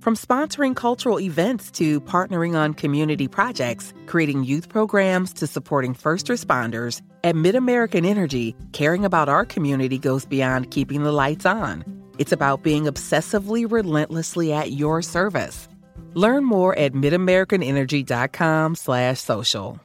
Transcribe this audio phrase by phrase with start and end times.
[0.00, 6.28] From sponsoring cultural events to partnering on community projects, creating youth programs to supporting first
[6.28, 11.84] responders, at MidAmerican Energy, caring about our community goes beyond keeping the lights on.
[12.16, 15.68] It's about being obsessively relentlessly at your service.
[16.14, 19.80] Learn more at midamericanenergy.com/social.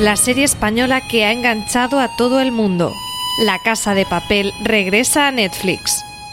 [0.00, 2.92] La serie española que ha enganchado a todo el mundo.
[3.44, 6.02] La Casa de Papel regresa a Netflix.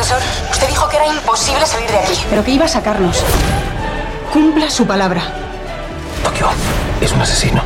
[0.00, 2.14] Profesor, usted dijo que era imposible salir de aquí.
[2.30, 3.22] Pero que iba a sacarnos.
[4.32, 5.20] Cumpla su palabra.
[6.24, 6.48] Tokio
[7.02, 7.62] es un asesino.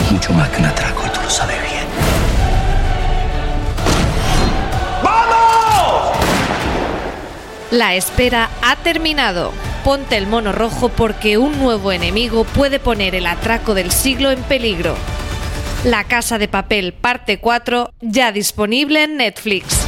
[0.00, 1.84] Es mucho más que un atraco y tú lo sabes bien.
[7.70, 9.52] La espera ha terminado.
[9.84, 14.42] Ponte el mono rojo porque un nuevo enemigo puede poner el atraco del siglo en
[14.44, 14.96] peligro.
[15.84, 19.87] La Casa de Papel, parte 4, ya disponible en Netflix.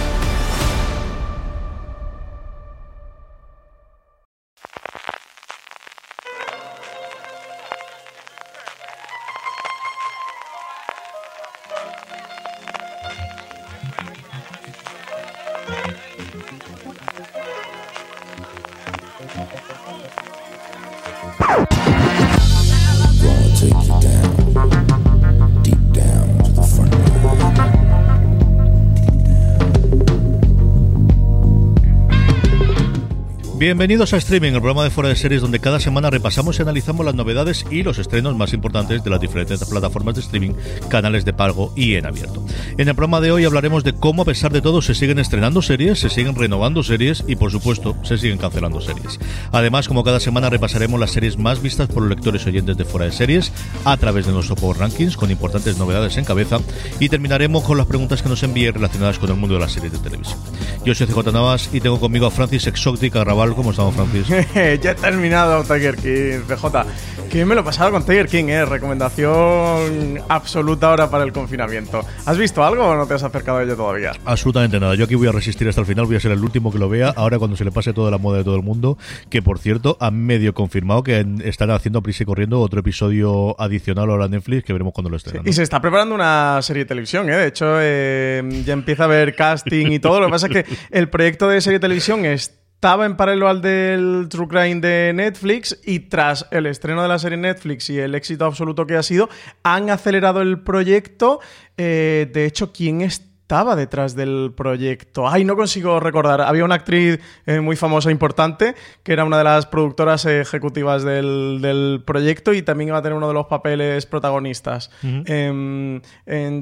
[33.70, 37.06] Bienvenidos a Streaming, el programa de fuera de series donde cada semana repasamos y analizamos
[37.06, 40.54] las novedades y los estrenos más importantes de las diferentes plataformas de streaming,
[40.88, 42.44] canales de pago y en abierto.
[42.78, 45.62] En el programa de hoy hablaremos de cómo a pesar de todo se siguen estrenando
[45.62, 49.20] series, se siguen renovando series y por supuesto se siguen cancelando series.
[49.52, 53.06] Además, como cada semana repasaremos las series más vistas por los lectores oyentes de fuera
[53.06, 53.52] de series
[53.84, 56.58] a través de nuestro Power Rankings con importantes novedades en cabeza
[56.98, 59.92] y terminaremos con las preguntas que nos envíen relacionadas con el mundo de las series
[59.92, 60.40] de televisión.
[60.84, 64.26] Yo soy CJ Navas y tengo conmigo a Francis Exotic Arrabal ¿Cómo estamos, Francis?
[64.80, 67.28] ya he terminado Tiger King, CJ.
[67.28, 68.64] Que me lo he pasado con Tiger King, ¿eh?
[68.64, 72.00] Recomendación absoluta ahora para el confinamiento.
[72.24, 74.12] ¿Has visto algo o no te has acercado a ello todavía?
[74.24, 74.94] Absolutamente nada.
[74.94, 76.88] Yo aquí voy a resistir hasta el final, voy a ser el último que lo
[76.88, 77.12] vea.
[77.14, 78.96] Ahora cuando se le pase toda la moda de todo el mundo,
[79.28, 84.08] que por cierto han medio confirmado que están haciendo prisa y corriendo otro episodio adicional
[84.08, 85.42] ahora a Netflix, que veremos cuando lo estén.
[85.44, 87.36] y se está preparando una serie de televisión, ¿eh?
[87.36, 90.18] De hecho, eh, ya empieza a haber casting y todo.
[90.18, 93.46] Lo que pasa es que el proyecto de serie de televisión es estaba en paralelo
[93.46, 97.98] al del True Crime de Netflix y tras el estreno de la serie Netflix y
[97.98, 99.28] el éxito absoluto que ha sido,
[99.62, 101.40] han acelerado el proyecto.
[101.76, 105.28] Eh, de hecho, ¿quién está estaba detrás del proyecto?
[105.28, 106.40] Ay, no consigo recordar.
[106.40, 112.00] Había una actriz eh, muy famosa, importante, que era una de las productoras ejecutivas del,
[112.06, 116.00] proyecto y también iba a tener uno de los papeles protagonistas en,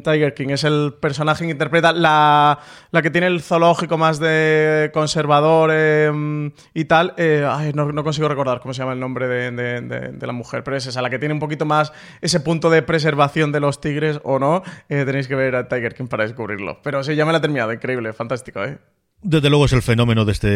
[0.03, 0.49] Tiger King.
[0.49, 2.59] Es el personaje que interpreta la,
[2.91, 7.12] la que tiene el zoológico más de conservador em, y tal.
[7.19, 10.78] Eh, ay, no, consigo recordar cómo se llama el nombre de, de, la mujer, pero
[10.78, 14.20] es esa, la que tiene un poquito más ese punto de preservación de los tigres
[14.25, 14.62] o no.
[14.88, 16.77] Eh, tenéis que ver a Tiger King para descubrirlo.
[16.82, 17.72] Pero sí, ya me la he terminado.
[17.72, 18.78] Increíble, fantástico, ¿eh?
[19.20, 20.46] Desde luego es el fenómeno de este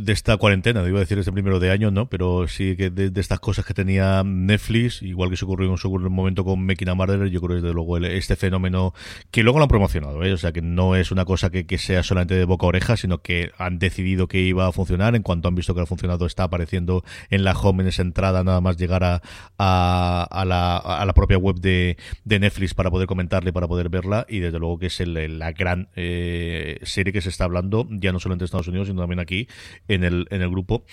[0.00, 2.08] de esta cuarentena, iba a decir este primero de año, ¿no?
[2.08, 6.12] Pero sí que de, estas cosas que tenía Netflix, igual que se ocurrió en un
[6.14, 8.94] momento con Making a Murderer, yo creo que desde luego este fenómeno
[9.30, 10.32] que luego lo han promocionado, ¿eh?
[10.32, 13.18] O sea, que no es una cosa que, sea solamente de boca a oreja, sino
[13.18, 16.44] que han decidido que iba a funcionar, en cuanto han visto que ha funcionado está
[16.44, 19.20] apareciendo en la home, en esa entrada, nada más llegar a,
[19.58, 24.24] a, la, a la, propia web de, de, Netflix para poder comentarle, para poder verla,
[24.30, 28.20] y desde luego que es la gran eh, serie que se está hablando ya no
[28.20, 29.48] solo en Estados Unidos, sino también aquí
[29.88, 30.84] en el, en el grupo.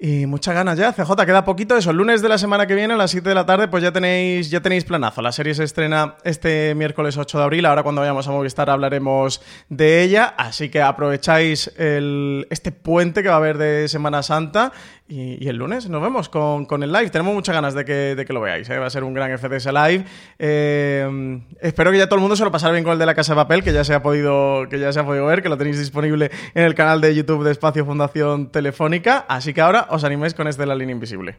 [0.00, 0.92] Y muchas ganas ya.
[0.92, 1.90] CJ, queda poquito eso.
[1.90, 3.90] El lunes de la semana que viene, a las 7 de la tarde, pues ya
[3.90, 5.22] tenéis, ya tenéis planazo.
[5.22, 7.66] La serie se estrena este miércoles 8 de abril.
[7.66, 10.34] Ahora cuando vayamos a Movistar hablaremos de ella.
[10.36, 14.70] Así que aprovecháis este puente que va a haber de Semana Santa
[15.08, 17.10] y, el lunes nos vemos con, el live.
[17.10, 18.68] Tenemos muchas ganas de que, lo veáis.
[18.68, 18.78] ¿eh?
[18.78, 20.04] Va a ser un gran FDS live.
[20.38, 23.14] Eh, espero que ya todo el mundo se lo pasara bien con el de la
[23.14, 25.48] Casa de Papel, que ya se ha podido, que ya se ha podido ver, que
[25.48, 29.24] lo tenéis disponible en el canal de YouTube de Espacio Fundación Telefónica.
[29.28, 31.38] Así que ahora os animéis con este de la línea invisible.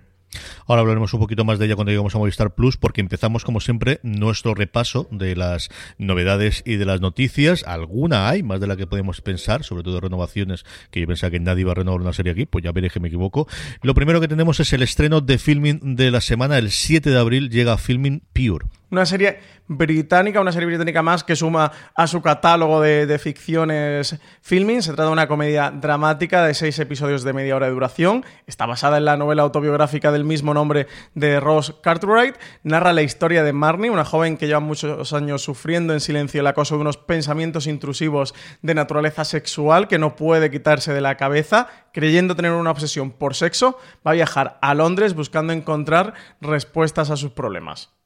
[0.67, 3.59] Ahora hablaremos un poquito más de ella cuando lleguemos a Movistar Plus, porque empezamos, como
[3.59, 7.63] siempre, nuestro repaso de las novedades y de las noticias.
[7.65, 11.39] Alguna hay, más de la que podemos pensar, sobre todo renovaciones, que yo pensaba que
[11.39, 13.47] nadie iba a renovar una serie aquí, pues ya veré que me equivoco.
[13.81, 17.19] Lo primero que tenemos es el estreno de filming de la semana, el 7 de
[17.19, 18.65] abril llega Filming Pure.
[18.91, 24.81] Una serie británica, una serie británica más que suma a su catálogo de, ficciones filming.
[24.81, 28.25] Se trata de una comedia dramática de seis episodios de media hora de duración.
[28.47, 32.35] Está basada en la novela autobiográfica del mismo nombre de Ross Cartwright.
[32.63, 36.47] Narra la historia de Marnie, una joven que lleva muchos años sufriendo en silencio el
[36.47, 38.33] acoso de unos pensamientos intrusivos
[38.63, 41.67] de naturaleza sexual que no puede quitarse de la cabeza.
[41.93, 47.17] Creyendo tener una obsesión por sexo, va a viajar a Londres buscando encontrar respuestas a
[47.17, 47.98] sus problemas.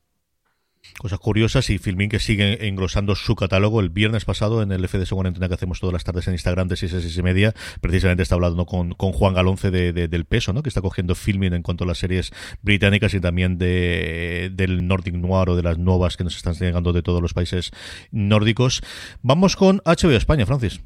[1.00, 3.80] Cosas curiosas y Filmin que sigue engrosando su catálogo.
[3.80, 6.76] El viernes pasado en el FDS Cuarentena que hacemos todas las tardes en Instagram de
[6.76, 10.54] 6 a 6 y media, precisamente está hablando con, con Juan Galonce de, del peso,
[10.54, 10.62] ¿no?
[10.62, 12.32] que está cogiendo Filmin en cuanto a las series
[12.62, 16.94] británicas y también de, del Nordic Noir o de las nuevas que nos están llegando
[16.94, 17.72] de todos los países
[18.12, 18.82] nórdicos.
[19.22, 20.82] Vamos con HBO España, Francis.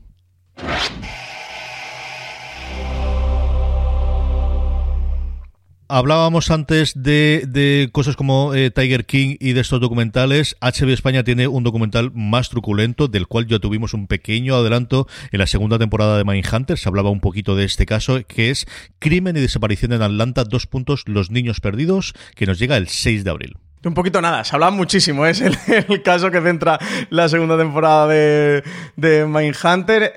[5.90, 10.58] Hablábamos antes de, cosas como eh, Tiger King y de estos documentales.
[10.60, 15.40] HBO España tiene un documental más truculento, del cual ya tuvimos un pequeño adelanto en
[15.40, 16.78] la segunda temporada de Mindhunter.
[16.78, 18.68] Se hablaba un poquito de este caso, que es
[19.00, 23.24] Crimen y desaparición en Atlanta, dos puntos, los niños perdidos, que nos llega el 6
[23.24, 23.58] de abril.
[23.86, 26.80] Un poquito nada, se habla muchísimo, es el, caso que centra
[27.12, 28.64] la segunda temporada de,
[28.96, 30.14] de Mindhunter.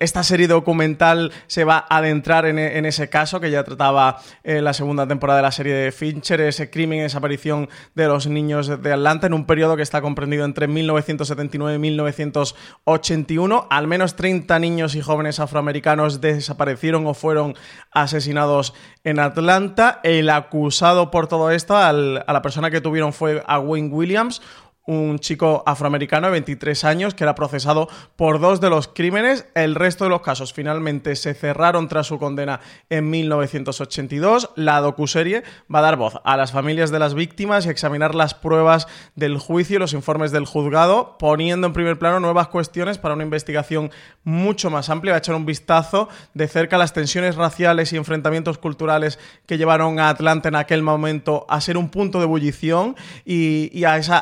[0.00, 4.72] esta serie documental se va a adentrar en, ese caso que ya trataba en la
[4.72, 8.92] segunda temporada de la serie de Fincher, ese crimen y desaparición de los niños de
[8.92, 13.68] Atlanta en un periodo que está comprendido entre 1979 y 1981.
[13.70, 17.54] Al menos 30 niños y jóvenes afroamericanos desaparecieron o fueron
[17.92, 20.00] asesinados en Atlanta.
[20.02, 24.42] El acusado por todo esto, a la persona que tuvieron fue a Wayne Williams,
[24.86, 29.46] un chico afroamericano de 23 años que era procesado por dos de los crímenes.
[29.54, 34.50] El resto de los casos finalmente se cerraron tras su condena en 1982.
[34.56, 35.42] La docuserie
[35.72, 39.38] va a dar voz a las familias de las víctimas y examinar las pruebas del
[39.38, 43.90] juicio y los informes del juzgado, poniendo en primer plano nuevas cuestiones para una investigación
[44.24, 45.12] mucho más amplia.
[45.12, 49.58] Va a echar un vistazo de cerca a las tensiones raciales y enfrentamientos culturales que
[49.58, 54.18] llevaron a Atlanta en aquel momento a ser un punto de ebullición y, a esa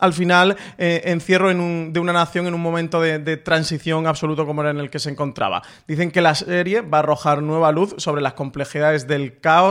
[0.00, 4.70] al final eh, encierro de una nación en un momento de, transición absoluto como era
[4.70, 5.62] en el que se encontraba.
[5.86, 9.70] Dicen que la serie va a arrojar nueva luz sobre las complejidades del caos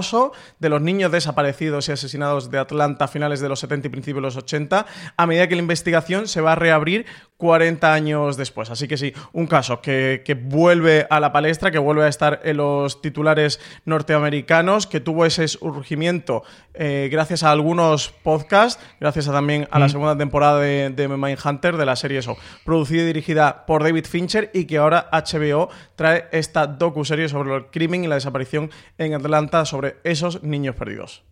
[0.60, 4.18] de los niños desaparecidos y asesinados de Atlanta a finales de los 70 y principios
[4.18, 4.86] de los 80,
[5.18, 7.06] a medida que la investigación se va a reabrir
[7.38, 8.70] 40 años después.
[8.70, 12.58] Así que sí, un caso que, vuelve a la palestra, que vuelve a estar en
[12.58, 16.44] los titulares norteamericanos, que tuvo ese surgimiento
[16.82, 19.90] eh, gracias a algunos podcasts, gracias también a la mm.
[19.90, 24.50] segunda temporada de, de Mindhunter, de la serie eso, producida y dirigida por David Fincher
[24.54, 25.68] y que ahora HBO
[25.98, 31.24] trae esta docu-serie sobre el crimen y la desaparición en Atlanta sobre esos niños perdidos.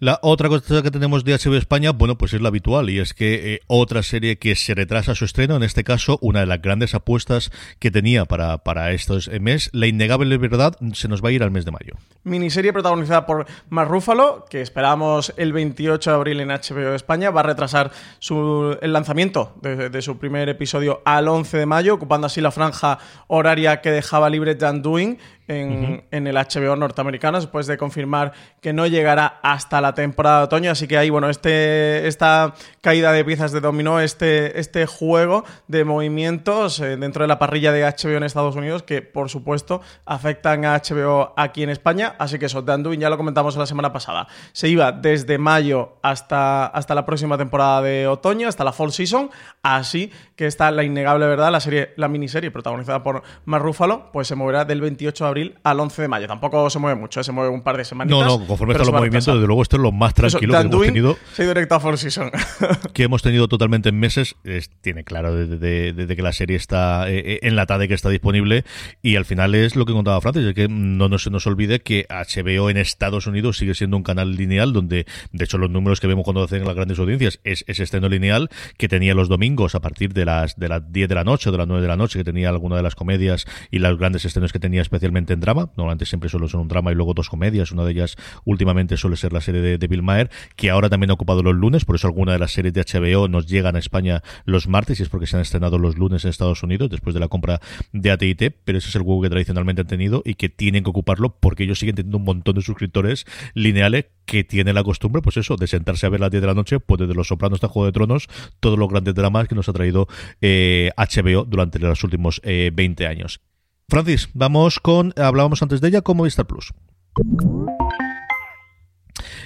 [0.00, 3.14] La otra cosa que tenemos de HBO España, bueno, pues es la habitual y es
[3.14, 6.62] que eh, otra serie que se retrasa su estreno, en este caso una de las
[6.62, 11.32] grandes apuestas que tenía para, para estos mes, La Innegable Verdad, se nos va a
[11.32, 11.94] ir al mes de mayo.
[12.24, 17.40] Miniserie protagonizada por Mark Ruffalo, que esperamos el 28 de abril en HBO España, va
[17.40, 22.26] a retrasar su, el lanzamiento de, de, su primer episodio al 11 de mayo, ocupando
[22.26, 26.02] así la franja horaria que dejaba libre Dan Doing en, uh -huh.
[26.10, 30.70] en, el HBO norteamericano, después de confirmar que no llegará hasta la temporada de otoño.
[30.70, 35.84] Así que ahí, bueno, este, esta caída de piezas de dominó, este, este juego de
[35.84, 40.64] movimientos eh, dentro de la parrilla de HBO en Estados Unidos, que por supuesto afectan
[40.64, 42.14] a HBO aquí en España.
[42.18, 45.96] Así que eso, The Undoing, ya lo comentamos la semana pasada, se iba desde mayo
[46.02, 49.30] hasta, hasta la próxima temporada de otoño, hasta la fall season.
[49.62, 54.28] Así que está la innegable verdad, la serie, la miniserie protagonizada por Mark Ruffalo, pues
[54.28, 56.28] se moverá del 28 de abril al 11 de mayo.
[56.28, 57.24] Tampoco se mueve mucho, ¿eh?
[57.24, 58.20] se mueve un par de semanitas.
[58.20, 60.76] No, no, conforme están los movimientos, desde luego esto es lo más tranquilo Eso, que
[60.76, 61.18] hemos tenido.
[61.36, 62.30] Ido directo a Four Season.
[62.94, 64.36] que hemos tenido totalmente en meses.
[64.44, 67.94] Es, tiene claro desde, de, de, de que la serie está eh, enlatada y que
[67.94, 68.64] está disponible.
[69.02, 71.80] Y al final es lo que contaba Francis, es que no, no se nos olvide
[71.80, 75.98] que HBO en Estados Unidos sigue siendo un canal lineal donde, de hecho, los números
[75.98, 79.74] que vemos cuando hacen las grandes audiencias es ese estreno lineal que tenía los domingos
[79.74, 81.88] a partir de las, de las 10 de la noche o de las 9 de
[81.88, 85.32] la noche, que tenía alguna de las comedias y los grandes estrenos que tenía especialmente
[85.32, 85.70] en drama.
[85.76, 87.72] Normalmente siempre solo son un drama y luego dos comedias.
[87.72, 91.10] Una de ellas últimamente suele ser la serie de, de Bill Maher, que ahora también
[91.10, 93.78] ha ocupado los lunes, por eso alguna de las series de HBO nos llegan a
[93.78, 97.14] España los martes y es porque se han estrenado los lunes en Estados Unidos después
[97.14, 97.60] de la compra
[97.92, 100.90] de AT&T, pero ese es el huevo que tradicionalmente han tenido y que tienen que
[100.90, 105.38] ocuparlo porque ellos siguen teniendo un montón de suscriptores lineales que tienen la costumbre, pues
[105.38, 107.68] eso, de sentarse a ver las 10 de la noche, pues desde Los Sopranos hasta
[107.68, 108.28] Juego de Tronos,
[108.60, 110.06] todos los grandes dramas que nos ha traído
[110.42, 113.40] eh, HBO durante los últimos eh, 20 años.
[113.88, 116.74] Francis, vamos con, hablábamos antes de ella, con Movistar Plus.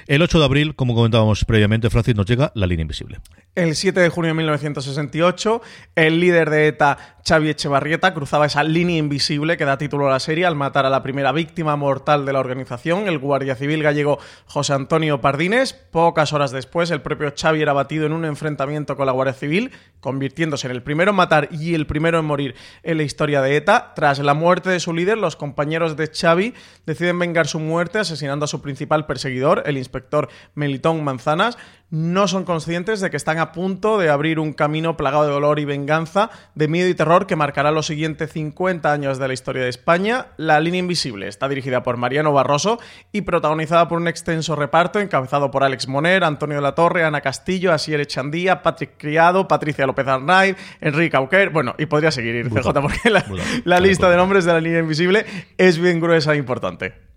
[0.09, 3.21] El 8 de abril, como comentábamos previamente, Francis, nos llega La Línea Invisible.
[3.55, 5.63] El 7 de junio de 1968,
[5.95, 10.21] el líder de ETA, Xavi Echevarrieta, cruzaba esa línea invisible que da título a la
[10.21, 14.19] serie al matar a la primera víctima mortal de la organización, el guardia civil gallego
[14.47, 15.73] José Antonio Pardines.
[15.73, 19.71] Pocas horas después, el propio Xavi era batido en un enfrentamiento con la Guardia Civil,
[20.01, 23.57] convirtiéndose en el primero en matar y el primero en morir en la historia de
[23.57, 23.93] ETA.
[23.95, 26.55] Tras la muerte de su líder, los compañeros de Xavi
[26.87, 31.57] deciden vengar su muerte asesinando a su principal perseguidor, el inspector Melitón Manzanas.
[31.93, 35.59] No son conscientes de que están a punto de abrir un camino plagado de dolor
[35.59, 39.65] y venganza, de miedo y terror que marcará los siguientes 50 años de la historia
[39.65, 40.29] de España.
[40.39, 42.81] La línea invisible está dirigida por Mariano Barroso
[43.13, 47.21] y protagonizada por un extenso reparto encabezado por Alex Moner, Antonio de la Torre, Ana
[47.21, 52.49] Castillo, Asier Echandía, Patrick Criado, Patricia López Arnaiz, Enrique Auquer, bueno, y podría seguir ir
[52.49, 53.23] CJ porque la,
[53.65, 55.27] la lista de nombres de la línea invisible
[55.59, 57.12] es bien gruesa e importante.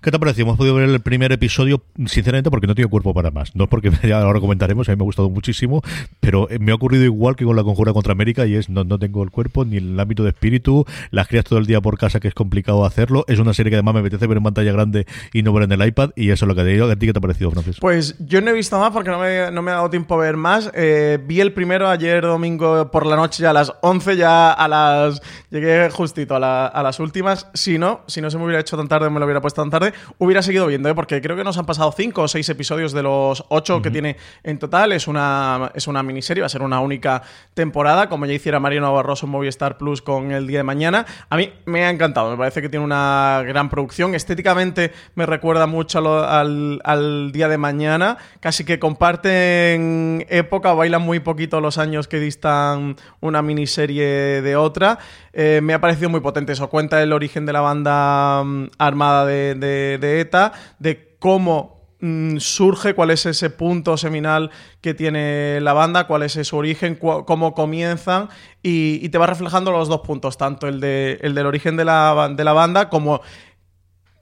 [0.00, 0.46] ¿Qué te ha parecido?
[0.46, 3.54] Hemos podido ver el primer episodio, sinceramente, porque no tengo cuerpo para más.
[3.54, 5.82] No porque ahora comentaremos, a mí me ha gustado muchísimo,
[6.20, 8.98] pero me ha ocurrido igual que con la conjura contra América y es no, no
[8.98, 12.20] tengo el cuerpo ni el ámbito de espíritu, las crías todo el día por casa
[12.20, 13.24] que es complicado hacerlo.
[13.28, 15.72] Es una serie que además me apetece ver en pantalla grande y no ver en
[15.72, 16.90] el iPad y eso es lo que te digo.
[16.90, 17.78] ¿A ti qué te ha parecido, Francis?
[17.80, 20.18] Pues yo no he visto más porque no me, no me ha dado tiempo a
[20.18, 20.70] ver más.
[20.74, 24.68] Eh, vi el primero ayer domingo por la noche ya a las 11, ya a
[24.68, 25.22] las...
[25.50, 27.48] Llegué justito a, la, a las últimas.
[27.54, 29.70] Si no, si no se me hubiera hecho tan tarde, me lo hubiera puesto tan
[29.70, 30.94] tarde, hubiera seguido viendo, ¿eh?
[30.94, 33.82] porque creo que nos han pasado cinco o seis episodios de los ocho uh -huh.
[33.82, 34.92] que tiene en total.
[34.92, 37.22] Es una, es una miniserie, va a ser una única
[37.54, 41.06] temporada, como ya hiciera Mariano Barroso en Movistar Plus con el día de mañana.
[41.30, 44.14] A mí me ha encantado, me parece que tiene una gran producción.
[44.14, 51.02] Estéticamente me recuerda mucho lo, al, al, día de mañana, casi que comparten época, bailan
[51.02, 54.98] muy poquito los años que distan una miniserie de otra.
[55.36, 59.26] Eh, me ha parecido muy potente eso, cuenta el origen de la banda um, armada
[59.26, 65.74] de, de, ETA, de cómo mm, surge, cuál es ese punto seminal que tiene la
[65.74, 68.30] banda, cuál es su origen, cómo comienzan
[68.62, 71.84] y, y, te va reflejando los dos puntos, tanto el, de, el del origen de
[71.84, 73.20] la, de la banda como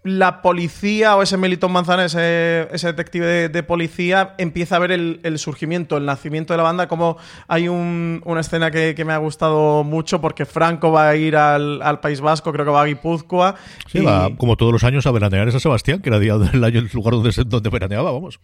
[0.04, 4.90] la policía o ese Melitón Manzana, ese, ese detective de, de, policía, empieza a ver
[4.90, 9.04] el, el, surgimiento, el nacimiento de la banda, como hay un, una escena que, que,
[9.04, 12.72] me ha gustado mucho porque Franco va a ir al, al País Vasco, creo que
[12.72, 13.54] va a Guipúzcoa.
[13.90, 14.04] Sí, y...
[14.04, 16.90] va como todos los años a veranear San Sebastián, que era día del año el
[16.92, 18.40] lugar donde, donde veraneaba, vamos.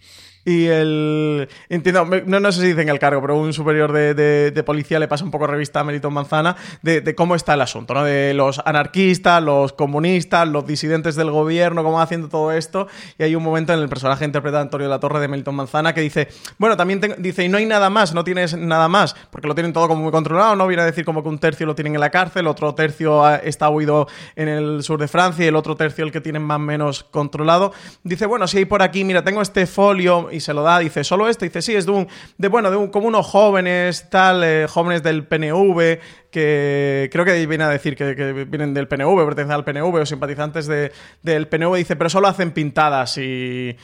[0.48, 1.46] Y el.
[1.68, 4.98] Entiendo, no, no sé si dicen el cargo, pero un superior de, de, de policía
[4.98, 8.02] le pasa un poco revista a Melitón Manzana de, de, cómo está el asunto, ¿no?
[8.02, 12.88] De los anarquistas, los comunistas, los disidentes del gobierno cómo va haciendo todo esto.
[13.18, 15.92] Y hay un momento en el personaje interpretado Antonio de la Torre de Melton Manzana
[15.92, 19.48] que dice, bueno, también dice, y no hay nada más, no tienes nada más, porque
[19.48, 21.74] lo tienen todo como muy controlado, no viene a decir como que un tercio lo
[21.74, 25.56] tienen en la cárcel, otro tercio está huido en el sur de Francia y el
[25.56, 27.72] otro tercio el que tienen más o menos controlado.
[28.02, 31.04] Dice, bueno, si hay por aquí, mira, tengo este folio y se lo da, dice,
[31.04, 34.42] solo este, dice, sí, es de un, de bueno, de un, como unos jóvenes, tal,
[34.42, 35.98] eh, jóvenes del PNV,
[36.30, 38.14] que creo que viene a decir que,
[38.48, 43.18] vienen del PNV, pertenecen al PNV o simpatizantes del PNV, dice, pero solo hacen pintadas
[43.18, 43.76] y,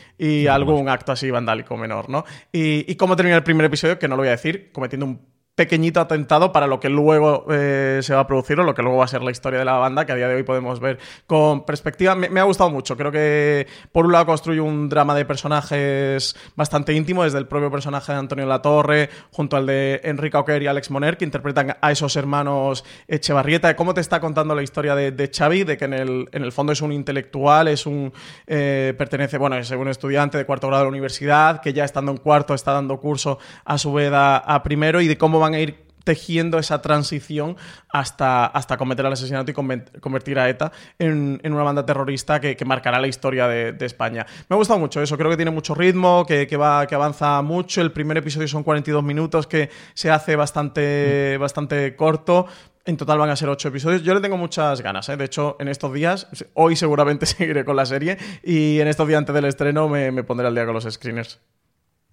[0.49, 2.25] algún acto así vandálico menor, ¿no?
[2.53, 5.34] Y, y cómo termina el primer episodio, que no lo voy a decir, cometiendo un
[5.55, 8.99] pequeñito atentado para lo que luego eh, se va a producir o lo que luego
[8.99, 10.99] va a ser la historia de la banda, que a día de hoy podemos ver
[11.27, 12.15] con perspectiva.
[12.17, 12.97] Me, ha gustado mucho.
[12.97, 17.71] Creo que, por un lado, construye un drama de personajes bastante íntimo, desde el propio
[17.71, 21.93] personaje de Antonio Latorre, junto al de Enrique Oquer y Alex Moner, que interpretan a
[21.93, 23.77] esos hermanos Echevarrieta.
[23.77, 25.63] ¿Cómo te está contando la historia de, de Xavi?
[25.63, 28.13] De que en el, en el fondo es un intelectual, es un.
[28.47, 32.11] Eh, pertenece, bueno, es un estudiante de cuarto grado de la universidad, que ya estando
[32.11, 35.61] en cuarto está dando curso a su vez a primero, y de cómo van a
[35.61, 37.57] ir tejiendo esa transición
[37.89, 43.01] hasta, hasta cometer el asesinato y convertir a ETA en, una banda terrorista que, marcará
[43.01, 44.25] la historia de, España.
[44.49, 47.81] Me ha gustado mucho eso, creo que tiene mucho ritmo, que, va, que avanza mucho.
[47.81, 52.47] El primer episodio son 42 minutos, que se hace bastante, bastante corto.
[52.87, 54.03] En total van a ser ocho episodios.
[54.03, 55.09] Yo le tengo muchas ganas.
[55.09, 55.17] ¿eh?
[55.17, 59.19] De hecho, en estos días, hoy seguramente seguiré con la serie y en estos días
[59.19, 61.41] antes del estreno me, me pondré al día con los screeners.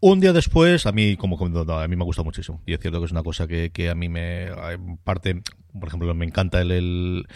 [0.04, 2.62] Un día después, a mí, como a mí me gusta muchísimo.
[2.66, 4.50] Y es cierto que es una cosa que, que a mí me.
[5.04, 5.44] Parte,
[5.80, 7.28] por ejemplo, me encanta el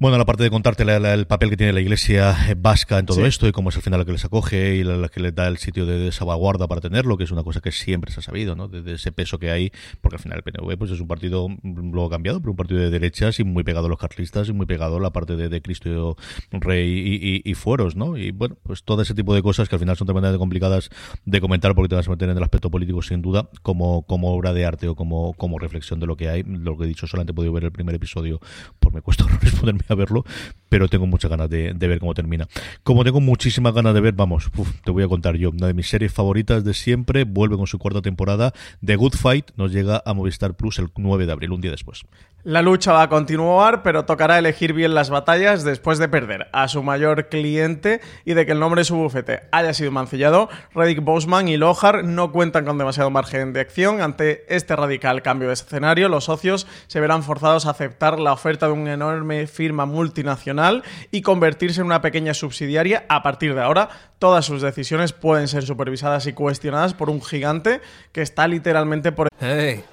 [0.00, 3.46] bueno, la parte de contarte el papel que tiene la iglesia vasca en todo esto
[3.46, 5.58] y cómo es al final la que les acoge y la, que les da el
[5.58, 8.66] sitio de, salvaguarda para tenerlo, que es una cosa que siempre se ha sabido, ¿no?
[8.66, 12.08] De, ese peso que hay, porque al final el PNV pues es un partido, luego
[12.08, 14.96] cambiado, pero un partido de derechas y muy pegado a los carlistas y muy pegado
[14.96, 16.16] a la parte de, Cristo
[16.50, 18.16] Rey y, fueros, ¿no?
[18.16, 20.88] Y bueno, pues todo ese tipo de cosas que al final son tremendamente complicadas
[21.26, 24.32] de comentar porque te vas a meter en el aspecto político sin duda, como, como
[24.32, 26.42] obra de arte o como, como reflexión de lo que hay.
[26.42, 28.40] Lo que he dicho, solamente he podido ver el primer episodio,
[28.78, 30.24] pues me cuesta responderme a verlo,
[30.68, 32.48] pero tengo muchas ganas de, ver cómo termina.
[32.82, 34.50] Como tengo muchísimas ganas de ver, vamos,
[34.84, 37.78] te voy a contar yo, una de mis series favoritas de siempre, vuelve con su
[37.78, 38.52] cuarta temporada,
[38.84, 42.04] The Good Fight, nos llega a Movistar Plus el 9 de abril, un día después.
[42.42, 46.68] La lucha va a continuar, pero tocará elegir bien las batallas después de perder a
[46.68, 50.48] su mayor cliente y de que el nombre de su bufete haya sido mancillado.
[50.74, 54.00] Reddick Bosman y Lohar no cuentan con demasiado margen de acción.
[54.00, 58.68] Ante este radical cambio de escenario, los socios se verán forzados a aceptar la oferta
[58.68, 63.04] de una enorme firma multinacional y convertirse en una pequeña subsidiaria.
[63.10, 67.82] A partir de ahora, todas sus decisiones pueden ser supervisadas y cuestionadas por un gigante
[68.12, 69.28] que está literalmente por...
[69.38, 69.84] Hey,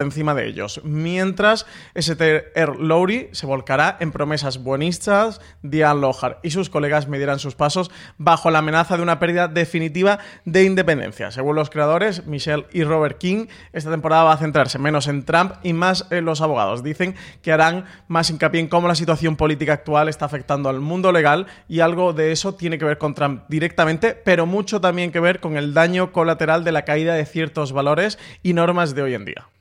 [0.00, 2.52] Encima de ellos, mientras St.
[2.80, 8.50] Lowry se volcará en promesas buenistas, Diane Lohar y sus colegas midieran sus pasos bajo
[8.50, 11.30] la amenaza de una pérdida definitiva de independencia.
[11.30, 15.52] Según los creadores, Michelle y Robert King, esta temporada va a centrarse menos en Trump
[15.62, 16.82] y más en los abogados.
[16.82, 21.12] Dicen que harán más hincapié en cómo la situación política actual está afectando al mundo
[21.12, 25.20] legal y algo de eso tiene que ver con Trump directamente, pero mucho también que
[25.20, 29.14] ver con el daño colateral de la caída de ciertos valores y normas de hoy
[29.14, 29.53] en día.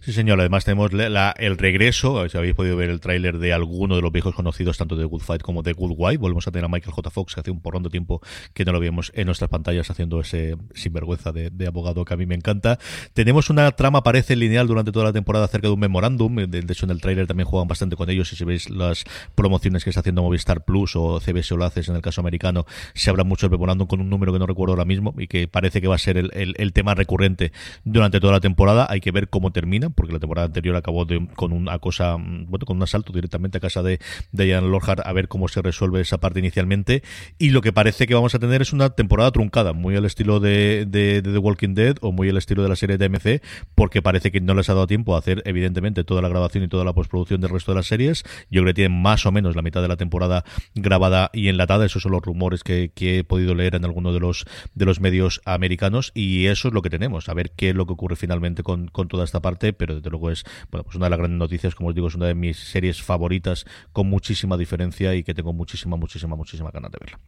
[0.00, 0.40] Sí, señor.
[0.40, 4.34] Además tenemos el regreso, si habéis podido ver el tráiler de alguno de los viejos
[4.34, 6.18] conocidos, tanto de Good Fight como de Good Wife.
[6.18, 7.10] Volvemos a tener a Michael J.
[7.10, 8.20] Fox, que hace un porrón de tiempo
[8.54, 12.26] que no lo vimos en nuestras pantallas haciendo ese sinvergüenza de, abogado que a mí
[12.26, 12.78] me encanta.
[13.12, 16.34] Tenemos una trama, parece lineal, durante toda la temporada acerca de un memorándum.
[16.36, 18.32] De, hecho, en el tráiler también juegan bastante con ellos.
[18.32, 19.04] Y si veis las
[19.34, 23.10] promociones que está haciendo Movistar Plus o CBS o Laces en el caso americano, se
[23.10, 25.80] habla mucho del memorándum con un número que no recuerdo ahora mismo y que parece
[25.80, 27.52] que va a ser el, el tema recurrente
[27.84, 28.86] durante toda la temporada.
[28.88, 32.76] Hay que ver cómo termina, porque la temporada anterior acabó con una cosa, bueno, con
[32.76, 33.98] un asalto directamente a casa de
[34.30, 37.02] Diane Lorhart a ver cómo se resuelve esa parte inicialmente.
[37.38, 40.38] Y lo que parece que vamos a tener es una temporada truncada, muy al estilo
[40.38, 43.42] de, de, The Walking Dead o muy al estilo de la serie de AMC,
[43.74, 46.68] porque parece que no les ha dado tiempo a hacer, evidentemente, toda la grabación y
[46.68, 48.22] toda la postproducción del resto de las series.
[48.48, 50.44] Yo creo que tienen más o menos la mitad de la temporada
[50.76, 51.84] grabada y enlatada.
[51.84, 54.44] Esos son los rumores que, que he podido leer en alguno de los,
[54.74, 56.12] de los medios americanos.
[56.14, 57.28] Y eso es lo que tenemos.
[57.28, 59.47] A ver qué es lo que ocurre finalmente con, con toda esta parte.
[59.56, 62.14] Pero desde luego es, bueno, pues una de las grandes noticias, como os digo, es
[62.14, 66.90] una de mis series favoritas con muchísima diferencia y que tengo muchísima, muchísima, muchísima ganas
[66.90, 67.18] de verla.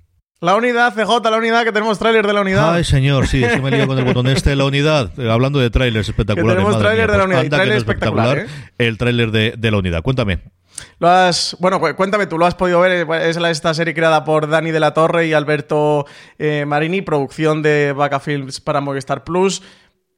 [0.42, 2.72] La unidad, CJ, la unidad, que tenemos tráiler de la unidad.
[2.72, 5.10] Ay, señor, sí, es que me lío con el botón este, la unidad.
[5.18, 6.64] Eh, hablando de trailers espectaculares.
[6.64, 8.46] tenemos tráiler de la unidad, pues espectacular, ¿eh?
[8.78, 10.02] el tráiler de, de la unidad.
[10.02, 10.40] Cuéntame.
[10.98, 13.06] Lo has, bueno, cuéntame, tú lo has podido ver.
[13.22, 16.06] Es esta serie creada por Dani de la Torre y Alberto
[16.38, 19.62] eh, Marini, producción de Vaca Films para Movistar Plus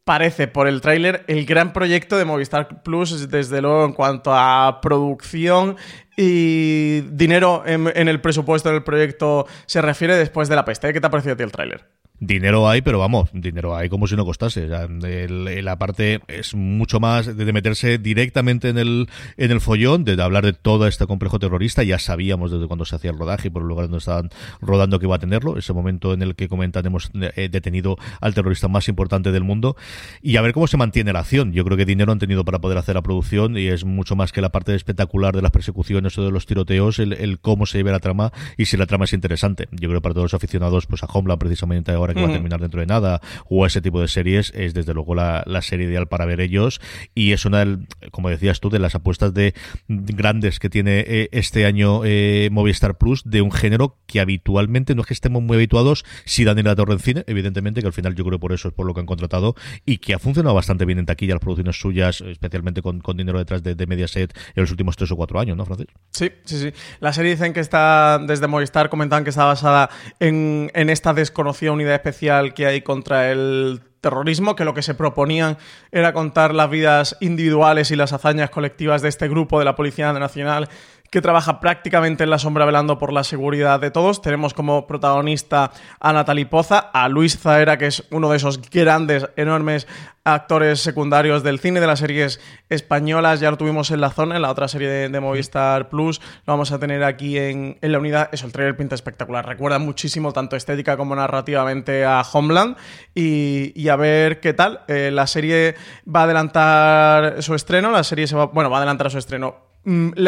[0.05, 4.81] parece por el tráiler el gran proyecto de Movistar Plus, desde luego en cuanto a
[4.81, 5.77] producción
[6.17, 10.93] y dinero en, el presupuesto del proyecto se refiere después de la peste.
[10.93, 11.89] ¿Qué te ha parecido a ti el tráiler?
[12.25, 14.69] Dinero hay, pero vamos, dinero hay como si no costase.
[14.69, 20.45] la parte es mucho más de meterse directamente en el, en el follón, de hablar
[20.45, 21.83] de todo este complejo terrorista.
[21.83, 24.31] Ya sabíamos desde cuando se hacía el rodaje y por el lugar donde estaban
[24.61, 25.59] rodando que iba a tenerlo.
[25.59, 29.75] Ese momento en el que comentan hemos eh, detenido al terrorista más importante del mundo.
[30.23, 31.53] Y a ver cómo se mantiene la acción.
[31.53, 34.31] Yo creo que dinero han tenido para poder hacer la producción y es mucho más
[34.31, 37.91] que la parte espectacular de las persecuciones o de los tiroteos, el, cómo se lleve
[37.91, 39.67] la trama y si la trama es interesante.
[39.73, 42.33] Yo creo que para todos los aficionados, pues a Homeland precisamente ahora que va a
[42.33, 46.09] terminar dentro de nada, o ese tipo de series, es desde luego la, serie ideal
[46.09, 46.81] para ver ellos.
[47.15, 47.65] Y es una,
[48.11, 49.55] como decías tú, de las apuestas de
[49.89, 55.03] grandes que tiene eh, este año eh, Movistar Plus, de un género que habitualmente no
[55.03, 57.93] es que estemos muy habituados, si dan en la torre en cine, evidentemente, que al
[57.93, 59.55] final yo creo por eso es por lo que han contratado,
[59.87, 63.63] y que ha funcionado bastante bien en taquilla las producciones suyas, especialmente con, dinero detrás
[63.63, 65.89] de, de, Mediaset en los últimos tres o cuatro años, ¿no, Francis?
[66.11, 66.73] Sí, sí, sí.
[67.01, 71.73] La serie dicen que está, desde Movistar comentaban que está basada en, en esta desconocida
[71.73, 75.57] unidad especial que hay contra el terrorismo, que lo que se proponían
[75.93, 80.13] era contar las vidas individuales y las hazañas colectivas de este grupo de la Policía
[80.13, 80.69] Nacional
[81.13, 84.23] que trabaja prácticamente en la sombra velando por la seguridad de todos.
[84.23, 85.71] Tenemos como protagonista
[86.01, 89.87] a Natalie Poza, a Luis Zaera, que es uno de esos grandes, enormes
[90.25, 93.41] actores secundarios del cine, de las series españolas.
[93.41, 96.19] Ya lo tuvimos en La Zona, en la otra serie de, Movistar Plus.
[96.47, 98.31] Lo vamos a tener aquí en, la unidad.
[98.33, 99.47] Eso, el trailer pinta espectacular.
[99.47, 102.75] Recuerda muchísimo, tanto estética como narrativamente, a Homeland.
[103.15, 104.81] Y, a ver qué tal.
[104.89, 105.75] Eh, la serie
[106.09, 107.91] va a adelantar su estreno.
[107.91, 109.72] La serie se va, bueno, va a adelantar su estreno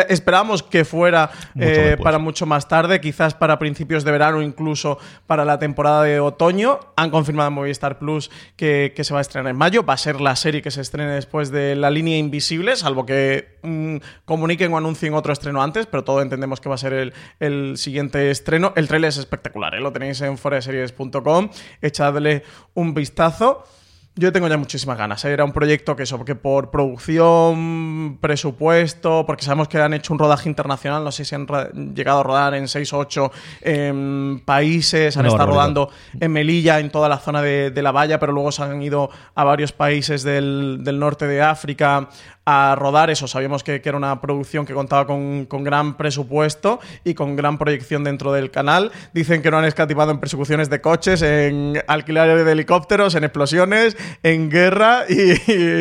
[0.08, 5.44] esperábamos que fuera eh, para mucho más tarde, quizás para principios de verano, incluso para
[5.44, 6.80] la temporada de otoño.
[6.96, 9.84] Han confirmado en Movistar Plus que, se va a estrenar en mayo.
[9.84, 13.58] Va a ser la serie que se estrene después de La Línea Invisible, salvo que
[13.62, 17.76] mm, comuniquen o anuncien otro estreno antes, pero todo entendemos que va a ser el,
[17.76, 18.72] siguiente estreno.
[18.76, 19.80] El trailer es espectacular, ¿eh?
[19.80, 21.50] lo tenéis en foreseries.com.
[21.80, 22.42] Echadle
[22.74, 23.64] un vistazo.
[24.16, 25.24] Yo tengo ya muchísimas ganas.
[25.24, 25.33] ¿eh?
[25.33, 30.20] Era un proyecto que, eso, que por producción, presupuesto, porque sabemos que han hecho un
[30.20, 31.46] rodaje internacional, no sé si han
[31.94, 33.33] llegado a rodar en 6 o 8
[34.44, 38.53] países, han estado rodando en Melilla, en toda la zona de, la valla, pero luego
[38.53, 42.09] se han ido a varios países del, del norte de África,
[42.46, 43.27] a rodar eso.
[43.27, 48.33] Sabíamos que, era una producción que contaba con, gran presupuesto y con gran proyección dentro
[48.33, 48.92] del canal.
[49.12, 53.96] Dicen que no han escatimado en persecuciones de coches, en alquiler de helicópteros, en explosiones,
[54.22, 55.32] en guerra y,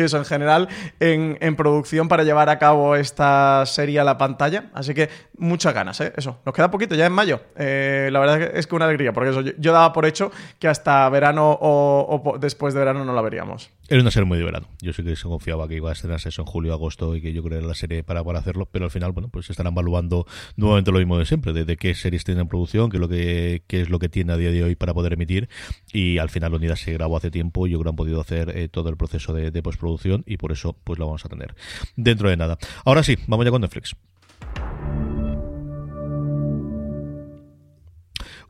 [0.02, 0.68] eso en general
[1.00, 4.70] en, producción para llevar a cabo esta serie a la pantalla.
[4.74, 6.12] Así que muchas ganas, ¿eh?
[6.16, 6.38] Eso.
[6.44, 7.40] Nos queda poquito, ya en mayo.
[7.56, 11.08] Eh, la verdad es que una alegría, porque eso, yo, daba por hecho que hasta
[11.08, 13.70] verano o, después de verano no la veríamos.
[13.88, 14.68] Era una serie muy de verano.
[14.80, 17.34] Yo sí que se confiaba que iba a estrenarse eso en julio, agosto y que
[17.34, 19.74] yo creo que era la serie para, para hacerlo, pero al final, bueno, pues estarán
[19.74, 23.08] evaluando nuevamente lo mismo de siempre, de, qué series tienen en producción, qué es lo
[23.08, 25.48] que qué es lo que tiene a día de hoy para poder emitir
[25.92, 28.56] y al final la unidad se grabó hace tiempo, yo creo que han podido hacer
[28.56, 31.54] eh, todo el proceso de, de postproducción y por eso pues lo vamos a tener
[31.96, 32.56] dentro de nada.
[32.84, 33.94] Ahora sí, vamos ya con Netflix.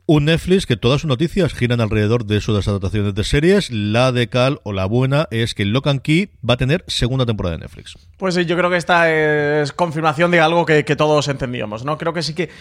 [0.07, 3.71] Un Netflix que todas sus noticias giran alrededor de sus adaptaciones de series.
[3.71, 7.25] La de Cal o la buena es que Lock and Key va a tener segunda
[7.25, 7.97] temporada de Netflix.
[8.17, 11.97] Pues sí, yo creo que esta es confirmación de algo que, que todos entendíamos, ¿no?
[11.97, 12.51] Creo que sí que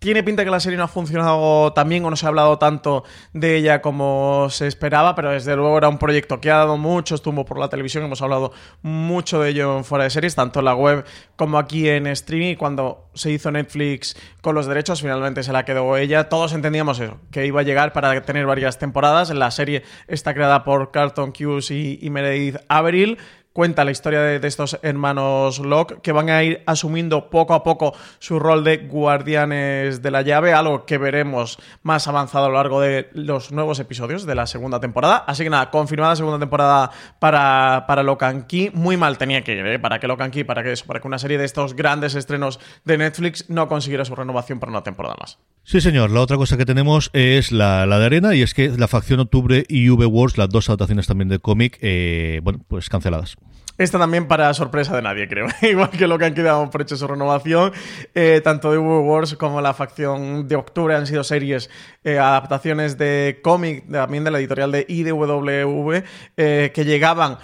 [0.00, 2.58] tiene pinta que la serie no ha funcionado tan bien o no se ha hablado
[2.58, 6.78] tanto de ella como se esperaba, pero desde luego era un proyecto que ha dado
[6.78, 10.60] mucho estuvo por la televisión, hemos hablado mucho de ello en fuera de series, tanto
[10.60, 11.04] en la web
[11.36, 12.56] como aquí en streaming.
[12.56, 16.30] Cuando se hizo Netflix con los derechos, finalmente se la quedó ella.
[16.30, 19.28] Todos entendíamos eso, que iba a llegar para tener varias temporadas.
[19.30, 23.18] La serie está creada por Carlton Cuse y, y Meredith Avril
[23.60, 27.94] cuenta la historia de, estos hermanos Locke, que van a ir asumiendo poco a poco
[28.18, 32.80] su rol de guardianes de la llave, algo que veremos más avanzado a lo largo
[32.80, 35.18] de los nuevos episodios de la segunda temporada.
[35.26, 38.70] Así que nada, confirmada segunda temporada para, para Locan Key.
[38.72, 39.78] Muy mal tenía que ir, ¿eh?
[39.78, 42.60] Para que Locan Key, para que eso, para que una serie de estos grandes estrenos
[42.86, 45.38] de Netflix no consiguiera su renovación para una temporada más.
[45.64, 46.10] Sí, señor.
[46.10, 49.20] La otra cosa que tenemos es la, la de arena y es que la facción
[49.20, 53.36] Octubre y V Wars, las dos adaptaciones también de cómic, eh, bueno, pues canceladas.
[53.80, 55.46] Esta también para sorpresa de nadie, creo.
[55.62, 57.72] Igual que lo que han quedado por hecho su renovación.
[58.14, 61.70] Eh, tanto de Wars como la facción de octubre han sido series,
[62.04, 66.02] eh, adaptaciones de cómic, también de la editorial de IDW,
[66.36, 67.38] eh, que llegaban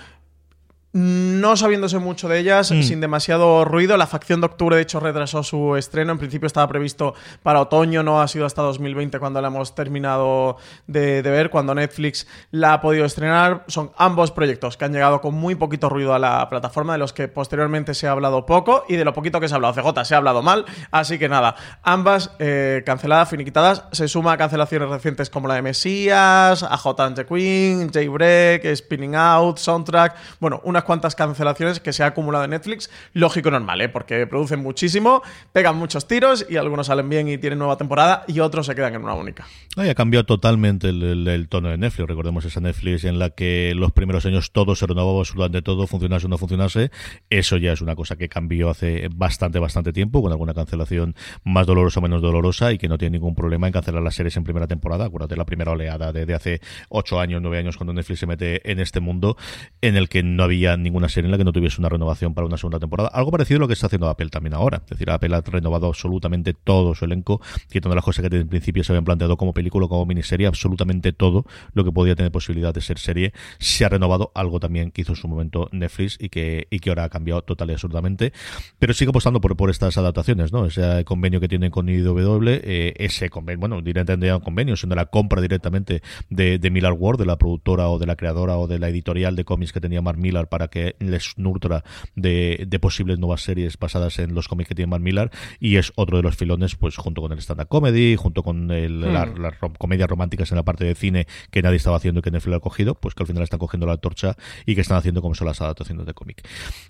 [0.93, 2.83] no sabiéndose mucho de ellas, Mm.
[2.83, 3.97] sin demasiado ruido.
[3.99, 6.13] La facción de octubre, de hecho, retrasó su estreno.
[6.13, 10.57] En principio estaba previsto para otoño, no ha sido hasta 2020 cuando la hemos terminado
[10.87, 13.65] de, de ver, cuando Netflix la ha podido estrenar.
[13.67, 17.13] Son ambos proyectos que han llegado con muy poquito ruido a la plataforma, de los
[17.13, 19.75] que posteriormente se ha hablado poco y de lo poquito que se ha hablado.
[19.75, 23.85] CJ se ha hablado mal, así que nada, ambas eh, canceladas, finiquitadas.
[23.93, 29.15] Se suma a cancelaciones recientes como la de Mesías, AJ and the Queen, Jailbreak, Spinning
[29.15, 30.17] Out, Soundtrack.
[30.41, 32.91] Bueno, unas cuantas cancelaciones que se ha acumulado en Netflix.
[33.13, 33.89] Lógico normal, ¿eh?
[33.89, 35.23] porque producen muchísimo,
[35.53, 38.95] pegan muchos tiros y algunos salen bien y tienen nueva temporada y otros se quedan
[38.95, 39.47] en una única.
[39.77, 42.09] Ay, ha cambiado totalmente el, tono de Netflix.
[42.09, 46.27] Recordemos esa Netflix en la que los primeros años todo se renovaba absolutamente todo, funcionase
[46.27, 46.91] o no funcionase.
[47.29, 51.67] Eso ya es una cosa que cambió hace bastante, bastante tiempo, con alguna cancelación más
[51.67, 54.45] dolorosa o menos dolorosa y que no tiene ningún problema en cancelar las series en
[54.45, 55.07] primera temporada.
[55.07, 58.71] Acuérdate la primera oleada de, de hace ocho años, nueve años, cuando Netflix se mete
[58.71, 59.37] en este mundo
[59.81, 62.47] en el que no había ninguna serie en la que no tuviese una renovación para
[62.47, 63.11] una segunda temporada.
[63.13, 64.79] Algo parecido a lo que está haciendo Apple también ahora.
[64.79, 68.83] Es decir, Apple ha renovado absolutamente todo su elenco, quitando las cosas que en principio
[68.83, 72.81] se habían planteado como película como miniserie, absolutamente todo lo que podía tener posibilidad de
[72.81, 74.33] ser serie se ha renovado.
[74.35, 77.43] Algo también que hizo en su momento Netflix y que, y que ahora ha cambiado
[77.43, 78.33] total y absolutamente.
[78.79, 80.67] Pero sigue apostando por, por estas adaptaciones, ¿no?
[80.67, 85.07] Ese convenio que tienen con IW, eh, ese convenio, bueno, directamente un convenio, siendo la
[85.07, 88.79] compra directamente de, de Miller Ward, de la productora o de la creadora o de
[88.79, 93.19] la editorial de cómics que tenía Mark Millar para que les nutra de, de posibles
[93.19, 96.35] nuevas series basadas en los cómics que tiene Mark Millar y es otro de los
[96.35, 99.13] filones, pues junto con el stand-up comedy, junto con el, Hmm.
[99.13, 102.23] la- las rom- comedias románticas en la parte de cine que nadie estaba haciendo y
[102.23, 104.97] que Netflix ha cogido, pues que al final están cogiendo la torcha y que están
[104.97, 106.41] haciendo como son las adaptaciones de cómic.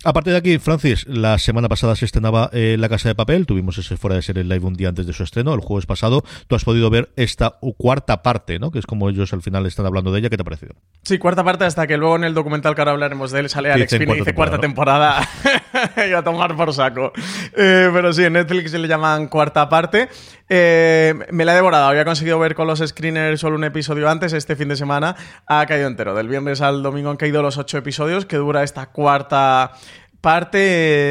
[0.05, 3.79] Aparte de aquí, Francis, la semana pasada se estrenaba eh, La Casa de Papel, tuvimos
[3.79, 6.55] ese fuera de serie live un día antes de su estreno, el jueves pasado, tú
[6.55, 8.71] has podido ver esta cuarta parte, ¿no?
[8.71, 10.75] Que es como ellos al final están hablando de ella, ¿qué te ha parecido?
[11.03, 13.73] Sí, cuarta parte hasta que luego en el documental que ahora hablaremos de él sale
[13.73, 17.12] Alex Pina y dice cuarta temporada, temporada y a tomar por saco.
[17.57, 20.09] Eh, pero sí, en Netflix se le llaman cuarta parte.
[20.49, 24.33] Eh, me la he devorado, había conseguido ver con los screeners solo un episodio antes,
[24.33, 25.16] este fin de semana
[25.47, 26.14] ha caído entero.
[26.14, 29.73] Del viernes al domingo han caído los ocho episodios que dura esta cuarta
[30.21, 30.59] parte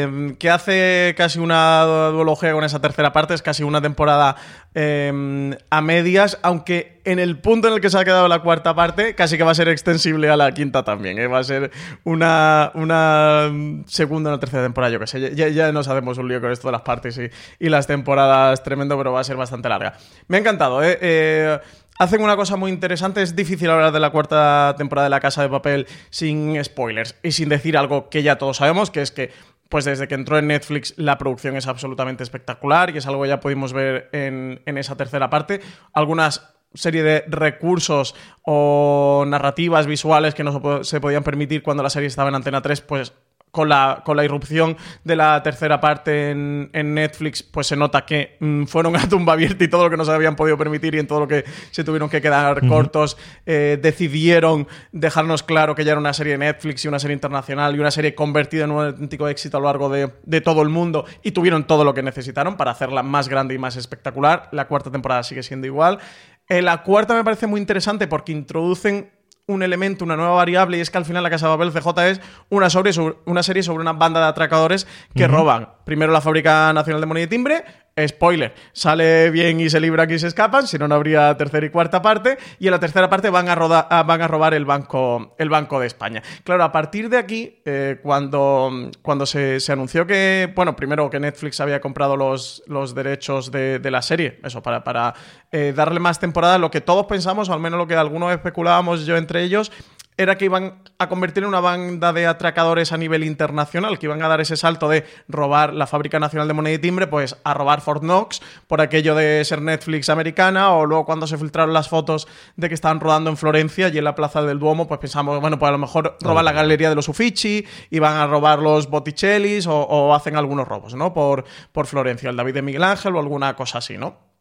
[0.04, 4.36] eh, que hace casi una duología con esa tercera parte, es casi una temporada
[4.74, 8.76] eh, a medias, aunque en el punto en el que se ha quedado la cuarta
[8.76, 11.28] parte, casi que va a ser extensible a la quinta también, ¿eh?
[11.28, 11.72] va a ser
[12.04, 13.52] una, una
[13.86, 16.52] segunda o una tercera temporada, yo que sé, ya, ya nos hacemos un lío con
[16.52, 17.30] esto de las partes y,
[17.64, 19.94] y las temporadas tremendo, pero va a ser bastante larga.
[20.28, 20.98] Me ha encantado, ¿eh?
[21.00, 21.60] eh
[21.98, 25.42] Hacen una cosa muy interesante, es difícil hablar de la cuarta temporada de La Casa
[25.42, 29.32] de Papel sin spoilers y sin decir algo que ya todos sabemos, que es que
[29.70, 33.30] pues desde que entró en Netflix la producción es absolutamente espectacular y es algo que
[33.30, 35.62] ya pudimos ver en, en esa tercera parte.
[35.94, 41.82] Algunas serie de recursos o narrativas visuales que no se, po- se podían permitir cuando
[41.82, 43.14] la serie estaba en Antena 3, pues
[43.56, 48.06] con la, con la irrupción de la tercera parte en, en Netflix, pues se nota
[48.06, 50.94] que mm, fueron a tumba abierta y todo lo que no se habían podido permitir
[50.94, 53.16] y en todo lo que se tuvieron que quedar cortos,
[53.46, 57.74] eh, decidieron dejarnos claro que ya era una serie de Netflix y una serie internacional
[57.74, 60.68] y una serie convertida en un auténtico éxito a lo largo de, de todo el
[60.68, 64.50] mundo y tuvieron todo lo que necesitaron para hacerla más grande y más espectacular.
[64.52, 66.00] La cuarta temporada sigue siendo igual.
[66.48, 69.10] Eh, la cuarta me parece muy interesante porque introducen
[69.48, 72.00] un elemento, una nueva variable, y es que al final la Casa de Papel CJ
[72.10, 76.22] es una, sobre, sobre- una serie sobre una banda de atracadores que roban primero la
[76.22, 77.64] Fábrica Nacional de Moneda y Timbre.
[77.98, 81.70] Spoiler, sale bien y se libran y se escapan, si no, no habría tercera y
[81.70, 82.38] cuarta parte.
[82.60, 85.48] Y en la tercera parte van a, roda- ah, van a robar el banco, el
[85.48, 86.22] banco de España.
[86.44, 91.22] Claro, a partir de aquí, eh, cuando, cuando se, se anunció que, bueno, primero que
[91.22, 95.14] Netflix había comprado los, los derechos de, de la serie, eso, para, para
[95.54, 99.06] eh, darle más temporada, lo que todos pensamos, o al menos lo que algunos especulábamos
[99.06, 99.72] yo entre ellos,
[100.18, 104.22] era que iban a convertir en una banda de atracadores a nivel internacional, que iban
[104.24, 107.54] a dar ese salto de robar la Fábrica Nacional de Moneda y Timbre, pues a
[107.54, 111.90] robar Fort Knox por aquello de ser Netflix americana, o luego cuando se filtraron las
[111.90, 115.40] fotos de que estaban rodando en Florencia y en la Plaza del Duomo, pues pensamos,
[115.42, 118.90] bueno, pues a lo mejor roban la Galería de los Uffizi, iban a robar los
[118.90, 121.14] Botticellis o, o hacen algunos robos, ¿no?
[121.14, 124.35] Por, por Florencia, el David de Miguel Ángel o alguna cosa así, ¿no?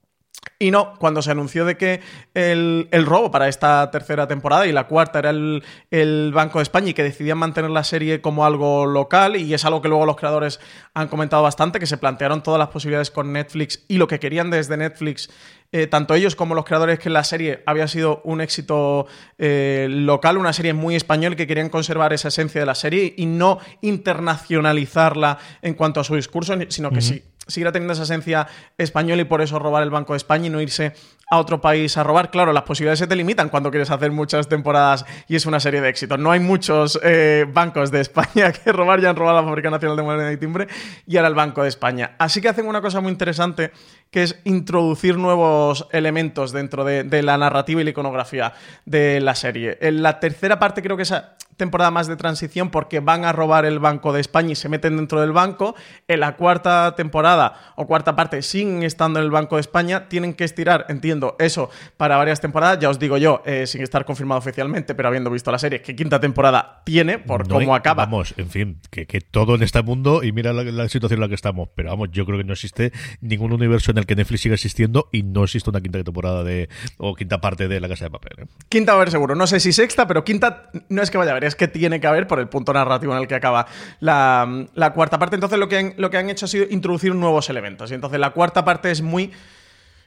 [0.65, 2.01] Y no, cuando se anunció de que
[2.33, 6.63] el, el, robo para esta tercera temporada y la cuarta era el, el, Banco de
[6.63, 10.07] España y que decidían mantener la serie como algo local, y es algo que luego
[10.07, 10.61] los creadores
[10.95, 14.49] han comentado bastante, que se plantearon todas las posibilidades con Netflix y lo que querían
[14.49, 15.29] desde Netflix
[15.71, 19.07] eh, tanto ellos como los creadores que la serie había sido un éxito
[19.39, 23.27] eh, local, una serie muy español que querían conservar esa esencia de la serie y
[23.27, 27.03] no internacionalizarla en cuanto a su discurso, sino que uh -huh.
[27.03, 28.47] sí seguirá teniendo esa esencia
[28.79, 30.93] española y por eso robar el Banco de España y no irse
[31.31, 32.31] a otro país a robar.
[32.31, 35.81] Claro, las posibilidades se te limitan cuando quieres hacer muchas temporadas y es una serie
[35.81, 36.19] de éxitos.
[36.19, 39.97] No hay muchos eh, bancos de España que robar, ya han robado la Fábrica Nacional
[39.97, 40.69] de Moneda y Timbre
[41.07, 42.15] y ahora el Banco de España.
[42.19, 43.73] Así que hacen una cosa muy interesante
[44.11, 48.53] que es introducir nuevos elementos dentro de, de la narrativa y la iconografía
[48.85, 49.79] de la serie.
[49.81, 53.65] En la tercera parte creo que esa temporada más de transición porque van a robar
[53.65, 55.75] el Banco de España y se meten dentro del banco.
[56.09, 60.09] En la cuarta temporada o cuarta parte siguen estando en el Banco de España.
[60.09, 62.79] Tienen que estirar, entiendo, eso para varias temporadas.
[62.79, 65.95] Ya os digo yo, eh, sin estar confirmado oficialmente, pero habiendo visto la serie, que
[65.97, 68.05] quinta temporada tiene por no cómo hay, acaba.
[68.05, 71.23] Vamos, en fin, que, que, todo en este mundo y mira la, la, situación en
[71.23, 71.69] la que estamos.
[71.75, 75.09] Pero vamos, yo creo que no existe ningún universo en el que Netflix siga existiendo
[75.13, 78.33] y no existe una quinta temporada de o quinta parte de La Casa de Papel.
[78.39, 78.47] ¿eh?
[78.69, 79.35] Quinta va a haber seguro.
[79.35, 82.01] No sé si sexta, pero quinta no es que vaya a haber es que tiene
[82.01, 83.67] que haber por el punto narrativo en el que acaba
[84.01, 85.37] la, la cuarta parte.
[85.37, 87.91] Entonces lo que, han, lo que han hecho ha sido introducir nuevos elementos.
[87.91, 89.33] Y entonces la cuarta parte es muy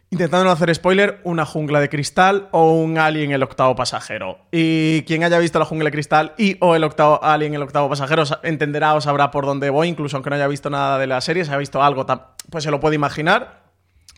[0.10, 4.40] intentando no hacer spoiler, una jungla de cristal o un alien el octavo pasajero.
[4.52, 7.90] Y quien haya visto la jungla de cristal y o el octavo alien el octavo
[7.90, 11.20] pasajero entenderá o sabrá por dónde voy, incluso aunque no haya visto nada de la
[11.20, 12.06] serie, si ha visto algo,
[12.50, 13.67] pues se lo puede imaginar.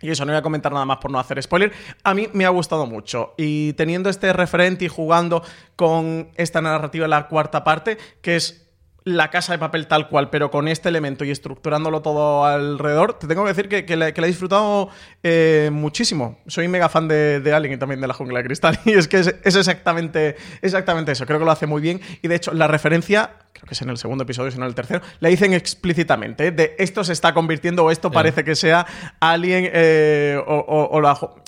[0.02, 1.72] Y eso, no voy a comentar nada más por no hacer spoiler.
[2.04, 3.34] A mí me ha gustado mucho.
[3.38, 5.44] Y teniendo este referente y jugando
[5.76, 8.69] con esta narrativa en la cuarta parte, que es
[9.16, 13.28] la casa de papel tal cual, pero con este elemento y estructurándolo todo alrededor, te
[13.28, 14.90] tengo que decir que, que, la, que la, he disfrutado
[15.24, 16.40] eh, muchísimo.
[16.48, 18.80] Soy mega fan de, de, Alien y también de la jungla de cristal.
[18.86, 21.26] Y es que es, es, exactamente, exactamente eso.
[21.26, 22.02] Creo que lo hace muy bien.
[22.22, 24.70] Y de hecho, la referencia, creo que es en el segundo episodio, si no en
[24.70, 26.48] el tercero, la dicen explícitamente.
[26.48, 26.52] ¿eh?
[26.52, 28.86] De esto se está convirtiendo o esto parece que sea
[29.20, 31.40] Alien eh, o, o, o, la, o,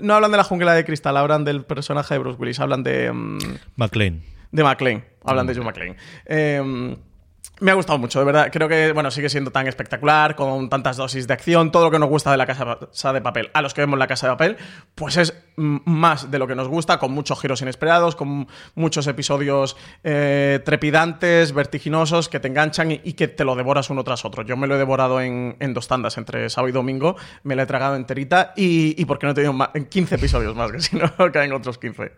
[0.00, 3.10] No hablan de la jungla de cristal, hablan del personaje de Bruce Willis, hablan de...
[3.10, 3.38] Um,
[3.76, 4.22] McLean.
[4.50, 5.04] De McLean.
[5.24, 5.96] Hablan de John McClane.
[6.26, 6.96] Eh,
[7.60, 8.50] me ha gustado mucho, de verdad.
[8.52, 11.98] Creo que, bueno, sigue siendo tan espectacular, con tantas dosis de acción, todo lo que
[11.98, 13.50] nos gusta de la casa de papel.
[13.52, 14.56] A los que vemos la casa de papel,
[14.94, 19.76] pues es más de lo que nos gusta, con muchos giros inesperados, con muchos episodios
[20.04, 24.42] eh, trepidantes, vertiginosos, que te enganchan y, que te lo devoras uno tras otro.
[24.42, 27.64] Yo me lo he devorado en, en dos tandas, entre sábado y domingo, me la
[27.64, 30.96] he tragado enterita y, y porque no he tenido más, 15 episodios más, que si
[30.96, 32.12] no caen otros 15.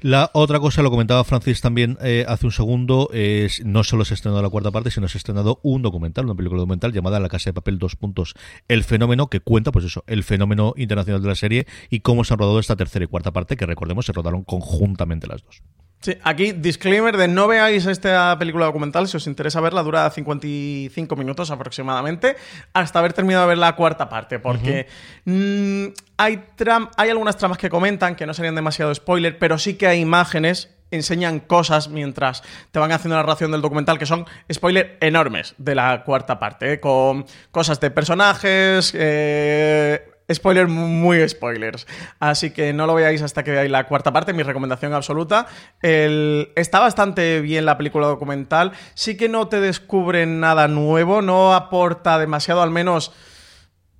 [0.00, 4.14] La otra cosa, lo comentaba Francis también eh, hace un segundo, es no solo se
[4.14, 7.20] ha estrenado la cuarta parte, sino se ha estrenado un documental, una película documental llamada
[7.20, 8.34] La Casa de Papel, dos puntos,
[8.68, 12.34] El Fenómeno, que cuenta, pues eso, el fenómeno internacional de la serie y cómo se
[12.34, 15.62] han rodado esta tercera y cuarta parte, que recordemos, se rodaron conjuntamente las dos.
[16.00, 21.16] Sí, aquí disclaimer de no veáis esta película documental si os interesa verla, dura 55
[21.16, 22.36] minutos aproximadamente,
[22.74, 24.86] hasta haber terminado de ver la cuarta parte, porque
[25.24, 25.88] uh -huh.
[25.88, 29.74] mmm, hay, tram hay algunas tramas que comentan que no serían demasiado spoiler, pero sí
[29.74, 34.26] que hay imágenes enseñan cosas mientras te van haciendo la narración del documental que son
[34.52, 36.80] spoilers enormes de la cuarta parte, ¿eh?
[36.80, 41.86] con cosas de personajes, eh, Spoiler, muy spoilers.
[42.18, 45.46] Así que no lo veáis hasta que veáis la cuarta parte, mi recomendación absoluta.
[45.82, 48.72] Está bastante bien la película documental.
[48.94, 53.12] Sí que no te descubren nada nuevo, no aporta demasiado, al menos.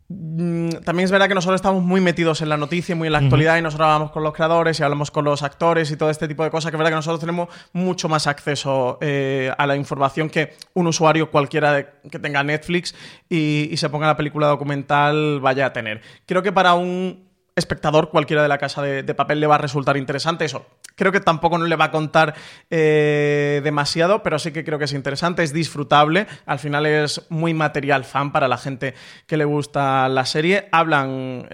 [0.08, 3.54] También es verdad que nosotros estamos muy metidos en la noticia, muy en la actualidad,
[3.54, 3.60] uh -huh.
[3.60, 6.44] y nosotros hablamos con los creadores y hablamos con los actores y todo este tipo
[6.44, 10.30] de cosas, que es verdad que nosotros tenemos mucho más acceso eh, a la información
[10.30, 12.94] que un usuario cualquiera de, que tenga Netflix
[13.28, 16.02] y, y se ponga la película documental vaya a tener.
[16.24, 19.58] Creo que para un espectador cualquiera de la casa de, de, papel le va a
[19.58, 20.66] resultar interesante eso.
[20.96, 22.34] Creo que tampoco no le va a contar
[22.70, 26.26] eh, demasiado, pero sí que creo que es interesante, es disfrutable.
[26.46, 28.94] Al final es muy material fan para la gente
[29.26, 30.68] que le gusta la serie.
[30.72, 31.46] Hablan,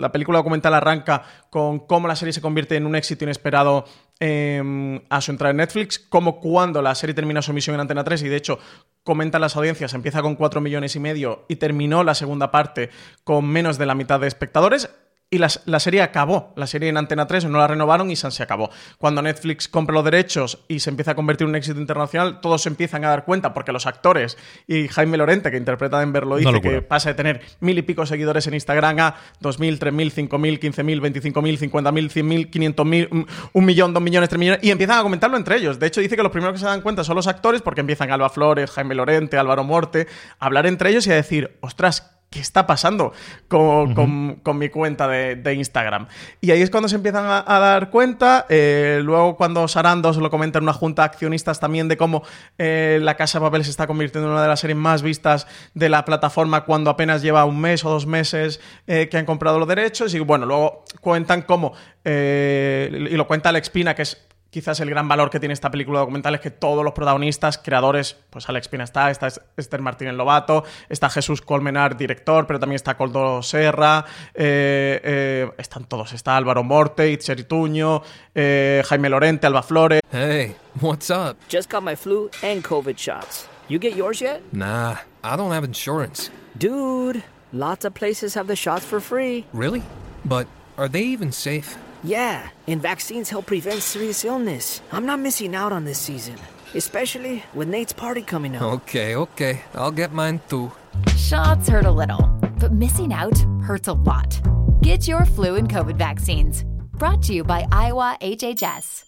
[0.00, 3.84] la película documental arranca con cómo la serie se convierte en un éxito inesperado
[4.20, 8.02] eh, a su entrada en Netflix, como cuando la serie termina su emisión en Antena
[8.02, 8.58] 3 y de hecho
[9.04, 12.90] comentan las audiencias, empieza con 4 millones y medio y terminó la segunda parte
[13.22, 14.90] con menos de la mitad de espectadores
[15.30, 16.52] y la, la, serie acabó.
[16.56, 18.70] La serie en Antena 3 no la renovaron y se acabó.
[18.96, 22.62] Cuando Netflix compra los derechos y se empieza a convertir en un éxito internacional, todos
[22.62, 26.26] se empiezan a dar cuenta porque los actores y Jaime Lorente, que interpreta a Denver,
[26.26, 29.78] lo dice, que pasa de tener mil y pico seguidores en Instagram a dos mil,
[29.78, 33.08] tres mil, cinco mil, quince mil, veinticinco mil, cincuenta mil, cien mil, quinientos mil,
[33.52, 35.78] un millón, dos millones, tres millones, y empiezan a comentarlo entre ellos.
[35.78, 38.10] De hecho, dice que los primeros que se dan cuenta son los actores porque empiezan
[38.10, 40.06] Alba Flores, Jaime Lorente, Álvaro Morte,
[40.38, 43.12] a hablar entre ellos y a decir, ostras, ¿qué está pasando
[43.48, 46.08] con, mi cuenta de, Instagram?
[46.40, 48.46] Y ahí es cuando se empiezan a, dar cuenta.
[48.48, 52.22] Eh, luego, cuando Sarandos lo comenta en una junta de accionistas también de cómo
[52.58, 55.46] eh, La Casa de Papel se está convirtiendo en una de las series más vistas
[55.74, 59.58] de la plataforma cuando apenas lleva un mes o dos meses eh, que han comprado
[59.58, 60.14] los derechos.
[60.14, 61.72] Y bueno, luego cuentan cómo,
[62.04, 66.00] y lo cuenta Alex Pina, que es quizás el gran valor que tiene esta película
[66.00, 70.64] documental es que todos los protagonistas, creadores, pues Alex Pina está, está Esther Martínez Lobato,
[70.88, 76.64] está Jesús Colmenar, director, pero también está Coldo Serra, eh, eh, están todos, está Álvaro
[76.64, 78.02] Morte, Itcher Tuño,
[78.34, 80.00] eh, Jaime Lorente, Alba Flores.
[80.10, 81.36] Hey, what's up?
[81.48, 83.48] Just got my flu and COVID shots.
[83.68, 84.40] You get yours yet?
[84.52, 86.30] Nah, I don't have insurance.
[86.56, 87.22] Dude,
[87.52, 89.44] lots of places have the shots for free.
[89.52, 89.82] Really?
[90.24, 90.46] But
[90.78, 91.76] are they even safe?
[92.04, 94.80] Yeah, and vaccines help prevent serious illness.
[94.92, 96.36] I'm not missing out on this season,
[96.74, 98.62] especially with Nate's party coming up.
[98.62, 99.60] Okay, okay.
[99.74, 100.70] I'll get mine too.
[101.16, 102.22] Shots hurt a little,
[102.60, 104.40] but missing out hurts a lot.
[104.82, 106.64] Get your flu and COVID vaccines.
[106.92, 109.07] Brought to you by Iowa HHS.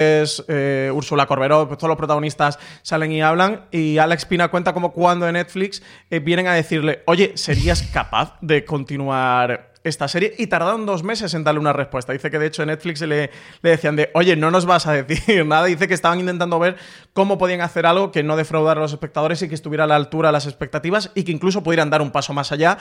[0.00, 4.92] Eh, Úrsula Corberó, pues todos los protagonistas salen y hablan y Alex Pina cuenta como
[4.92, 10.34] cuando en Netflix eh, vienen a decirle, oye, ¿serías capaz de continuar esta serie?
[10.38, 12.12] Y tardaron dos meses en darle una respuesta.
[12.12, 13.30] Dice que de hecho en Netflix le,
[13.62, 15.66] le decían de, oye, no nos vas a decir nada.
[15.66, 16.76] Dice que estaban intentando ver
[17.12, 19.96] cómo podían hacer algo que no defraudara a los espectadores y que estuviera a la
[19.96, 22.78] altura de las expectativas y que incluso pudieran dar un paso más allá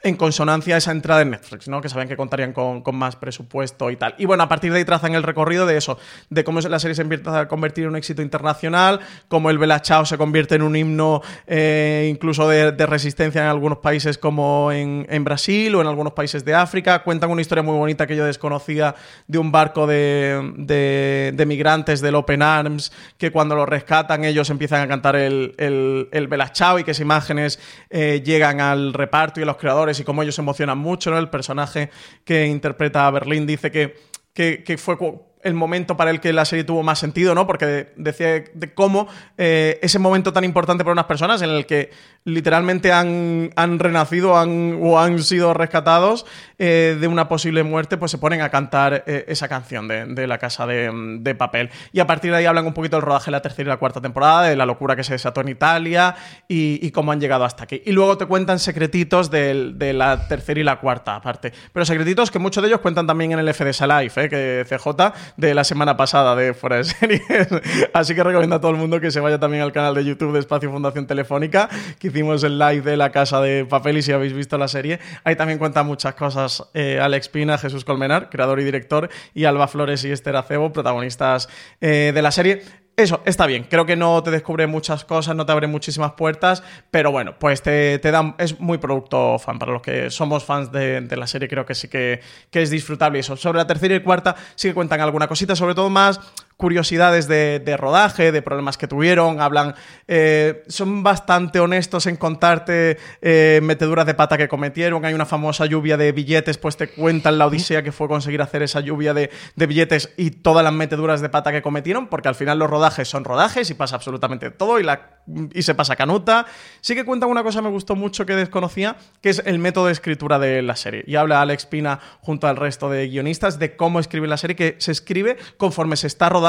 [0.00, 1.80] en consonancia a esa entrada en Netflix, ¿no?
[1.80, 4.14] Que saben que contarían con, más presupuesto y tal.
[4.18, 5.98] Y bueno, a partir de ahí trazan el recorrido de eso,
[6.30, 9.82] de cómo la serie se empieza a convertir en un éxito internacional, cómo el Bella
[9.82, 15.24] Chao se convierte en un himno eh, incluso de, resistencia en algunos países como en,
[15.24, 17.02] Brasil o en algunos países de África.
[17.02, 18.94] Cuentan una historia muy bonita que yo desconocía
[19.26, 24.88] de un barco de, migrantes del Open Arms, que cuando lo rescatan ellos empiezan a
[24.88, 27.58] cantar el, el, y que esas imágenes
[27.90, 31.18] eh, llegan al reparto y a los creadores y cómo ellos se emocionan mucho, ¿no?
[31.18, 31.90] El personaje
[32.24, 33.94] que interpreta a Berlín dice que,
[34.34, 34.96] que, fue
[35.42, 37.46] el momento para el que la serie tuvo más sentido, ¿no?
[37.46, 41.90] Porque decía de cómo eh, ese momento tan importante para unas personas en el que
[42.24, 46.26] literalmente han, han renacido o han sido rescatados
[46.60, 50.38] eh, de una posible muerte, pues se ponen a cantar eh, esa canción de, La
[50.38, 51.70] Casa de, Papel.
[51.92, 53.76] Y a partir de ahí hablan un poquito del rodaje de la tercera y la
[53.76, 56.16] cuarta temporada, de la locura que se desató en Italia
[56.48, 57.80] y, cómo han llegado hasta aquí.
[57.86, 61.52] Y luego te cuentan secretitos de, la tercera y la cuarta parte.
[61.72, 65.54] Pero secretitos que muchos de ellos cuentan también en el FDS Live, que CJ de
[65.54, 67.22] la semana pasada de Fuera de Series.
[67.94, 70.32] Así que recomiendo a todo el mundo que se vaya también al canal de YouTube
[70.32, 71.68] de Espacio Fundación Telefónica,
[72.00, 74.98] que hicimos el live de La Casa de Papel y si habéis visto la serie.
[75.22, 79.68] Ahí también cuenta muchas cosas eh, Alex Pina, Jesús Colmenar, creador y director, y Alba
[79.68, 81.48] Flores y Esther Acebo, protagonistas
[81.80, 82.62] eh, de la serie.
[82.98, 83.64] Eso, está bien.
[83.70, 87.62] Creo que no te descubre muchas cosas, no te abre muchísimas puertas, pero bueno, pues
[87.62, 88.34] te, dan.
[88.38, 89.60] Es muy producto fan.
[89.60, 92.20] Para los que somos fans de, la serie, creo que sí que,
[92.50, 93.20] que, es disfrutable.
[93.20, 93.36] Eso.
[93.36, 96.20] Sobre la tercera y cuarta, sí que cuentan alguna cosita, sobre todo más
[96.58, 99.76] curiosidades de, rodaje, de problemas que tuvieron, hablan,
[100.08, 105.66] eh, son bastante honestos en contarte eh, meteduras de pata que cometieron, hay una famosa
[105.66, 109.30] lluvia de billetes, pues te cuentan la odisea que fue conseguir hacer esa lluvia de,
[109.54, 113.22] billetes y todas las meteduras de pata que cometieron, porque al final los rodajes son
[113.22, 116.46] rodajes y pasa absolutamente todo y, se pasa canuta.
[116.80, 119.86] Sí que cuentan una cosa que me gustó mucho que desconocía, que es el método
[119.86, 121.04] de escritura de la serie.
[121.06, 124.74] Y habla Alex Pina junto al resto de guionistas de cómo escribe la serie, que
[124.78, 126.47] se escribe conforme se está rodando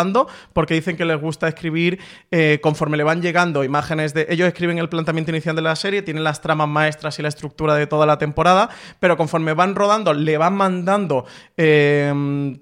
[0.53, 4.27] porque dicen que les gusta escribir eh, conforme le van llegando imágenes de...
[4.29, 7.73] Ellos escriben el planteamiento inicial de la serie, tienen las tramas maestras y la estructura
[7.73, 8.69] de toda la temporada,
[8.99, 11.25] pero conforme van rodando, le van mandando
[11.57, 12.13] eh,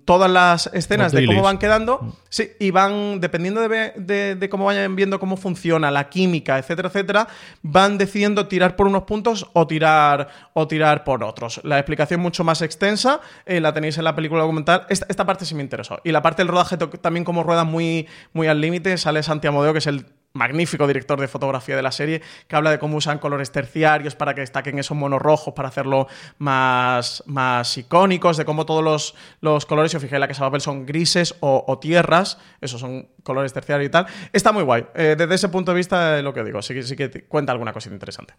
[0.06, 5.20] todas las escenas de cómo van quedando, sí, y van, dependiendo de, cómo vayan viendo
[5.20, 7.28] cómo funciona la la química, etcétera, etcétera,
[7.64, 11.60] van decidiendo tirar por unos puntos o tirar, o tirar por otros.
[11.64, 14.86] La explicación mucho más extensa eh, la tenéis en la película documental.
[14.90, 16.00] Esta, esta, parte sí me interesó.
[16.04, 19.74] Y la parte del rodaje también como rueda muy, muy al límite, sale Santi Amodeo,
[19.74, 23.20] que es el magnífico director de fotografía de la serie, que habla de cómo usan
[23.20, 26.08] colores terciarios para que destaquen esos monos rojos, para hacerlo
[26.38, 30.62] más, más icónicos, de cómo todos los, los colores, si os fijáis, la Casa Papel
[30.62, 34.08] son grises o, tierras, esos son colores terciarios y tal.
[34.32, 34.86] Está muy guay.
[34.96, 37.94] Eh, desde ese punto de vista, lo que digo, sí, sí que cuenta alguna cosita
[37.94, 38.36] interesante.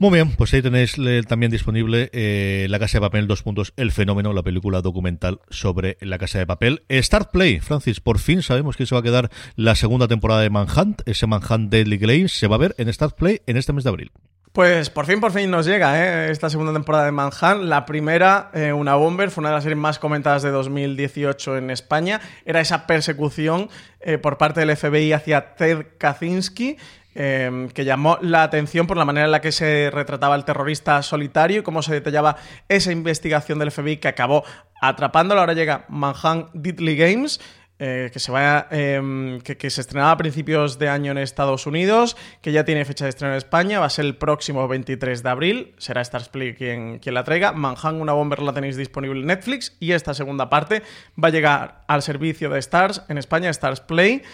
[0.00, 0.94] Muy bien, pues ahí tenéis
[1.26, 5.96] también disponible eh, La Casa de Papel, dos puntos, El Fenómeno, la película documental sobre
[6.00, 6.84] La Casa de Papel.
[6.88, 10.50] Start Play, Francis, por fin sabemos que se va a quedar la segunda temporada de
[10.50, 13.82] Manhunt, ese Manhunt Deadly Claims, se va a ver en Start Play en este mes
[13.82, 14.12] de abril.
[14.52, 16.30] Pues por fin, por fin nos llega ¿eh?
[16.30, 17.64] esta segunda temporada de Manhunt.
[17.64, 21.70] La primera, eh, una bomber, fue una de las series más comentadas de 2018 en
[21.70, 22.20] España.
[22.44, 23.68] Era esa persecución
[24.00, 26.76] eh, por parte del FBI hacia Ted Kaczynski
[27.14, 31.02] Em, que llamó la atención por la manera en la que se retrataba el terrorista
[31.02, 32.36] solitario y cómo se detallaba
[32.68, 34.44] esa investigación del FBI que acabó
[34.80, 35.40] atrapándolo.
[35.40, 37.40] Ahora llega Manhunt Deadly Games.
[37.80, 42.16] Eh, que se vaya, em, que, se estrenaba a principios de año en Estados Unidos,
[42.42, 45.28] que ya tiene fecha de estreno en España, va a ser el próximo 23 de
[45.28, 47.52] abril, será Starsplay quien, quien la traiga.
[47.52, 50.82] Manhunt, una bomber la tenéis disponible en Netflix y esta segunda parte
[51.22, 54.24] va a llegar al servicio de Stars en España, Stars Play.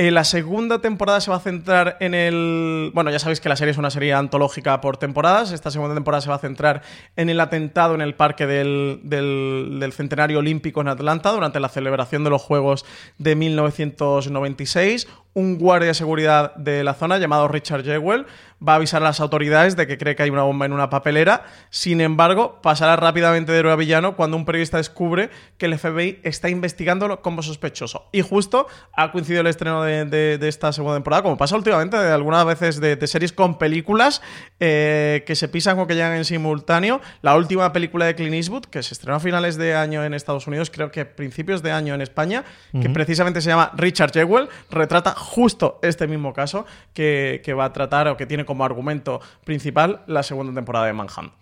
[0.00, 2.92] Eh, la segunda temporada se va a centrar en el.
[2.94, 5.50] Bueno, ya sabéis que la serie es una serie antológica por temporadas.
[5.50, 6.82] Esta segunda temporada se va a centrar
[7.16, 12.22] en el atentado en el parque del, del, Centenario Olímpico en Atlanta durante la celebración
[12.22, 12.86] de los Juegos
[13.18, 15.08] de 1996.
[15.38, 18.26] Un guardia de seguridad de la zona llamado Richard Jewell
[18.66, 20.90] va a avisar a las autoridades de que cree que hay una bomba en una
[20.90, 21.44] papelera.
[21.70, 26.18] Sin embargo, pasará rápidamente de héroe a villano cuando un periodista descubre que el FBI
[26.24, 28.08] está investigándolo como sospechoso.
[28.10, 32.44] Y justo ha coincidido el estreno de, esta segunda temporada, como pasa últimamente de algunas
[32.44, 34.22] veces de, series con películas
[34.58, 37.00] eh, que se pisan o que llegan en simultáneo.
[37.22, 40.48] La última película de Clint Eastwood, que se estrenó a finales de año en Estados
[40.48, 45.14] Unidos, creo que principios de año en España, que precisamente se llama Richard Jewell, retrata
[45.28, 50.00] justo este mismo caso que, que va a tratar o que tiene como argumento principal
[50.06, 51.32] la segunda temporada de Manhunt.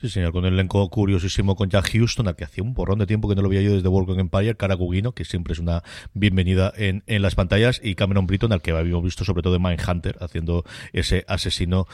[0.00, 3.06] Sí, señor, con el elenco curiosísimo con Jack Houston, al que hacía un porrón de
[3.06, 5.82] tiempo que no lo veía yo desde World Empire, Cara Gugino, que siempre es una
[6.14, 10.16] bienvenida en, las pantallas, y Cameron Britton, al que habíamos visto sobre todo en Mindhunter,
[10.20, 11.86] haciendo ese asesino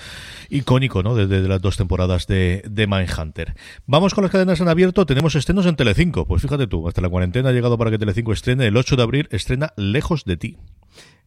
[0.49, 1.15] icónico, ¿no?
[1.15, 3.55] Desde, las dos temporadas de, de Mindhunter.
[3.87, 7.09] Vamos con las cadenas en abierto, tenemos estrenos en Telecinco, pues fíjate tú, hasta la
[7.09, 10.59] cuarentena ha llegado para que Telecinco estrene, el 8 de abril estrena Lejos de ti.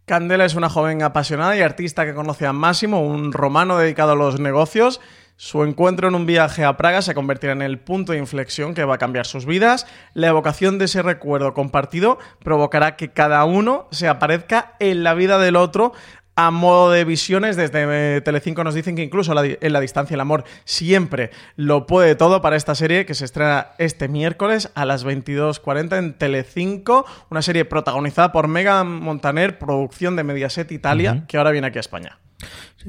[0.05, 4.15] Candela es una joven apasionada y artista que conoce a Máximo, un romano dedicado a
[4.15, 4.99] los negocios.
[5.37, 8.83] Su encuentro en un viaje a Praga se convertirá en el punto de inflexión que
[8.83, 9.87] va a cambiar sus vidas.
[10.13, 15.39] La evocación de ese recuerdo compartido provocará que cada uno se aparezca en la vida
[15.39, 15.93] del otro
[16.35, 20.21] a modo de visiones, desde eh, Telecinco nos dicen que incluso en la distancia el
[20.21, 25.05] amor siempre lo puede todo para esta serie que se estrena este miércoles a las
[25.05, 31.51] 22.40 en Telecinco, una serie protagonizada por Megan Montaner, producción de Mediaset Italia, que ahora
[31.51, 32.17] viene aquí a España.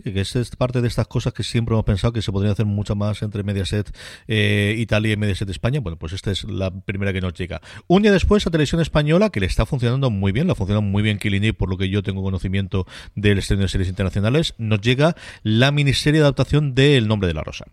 [0.03, 2.67] Sí, que es parte de estas cosas que siempre hemos pensado que se podrían hacer
[2.67, 5.79] mucho más entre Mediaset eh, Italia y Mediaset España.
[5.79, 7.61] Bueno, pues esta es la primera que nos llega.
[7.87, 10.83] Un día después, a Televisión Española, que le está funcionando muy bien, le ha funcionado
[10.83, 14.81] muy bien Kilini, por lo que yo tengo conocimiento del estreno de series internacionales, nos
[14.81, 15.15] llega
[15.45, 17.67] la miniserie de adaptación de El nombre de la rosa.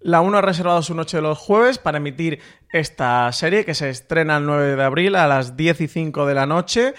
[0.00, 2.38] La 1 ha reservado su noche de los jueves para emitir
[2.72, 6.34] esta serie que se estrena el 9 de abril a las 10 y 5 de
[6.34, 6.94] la noche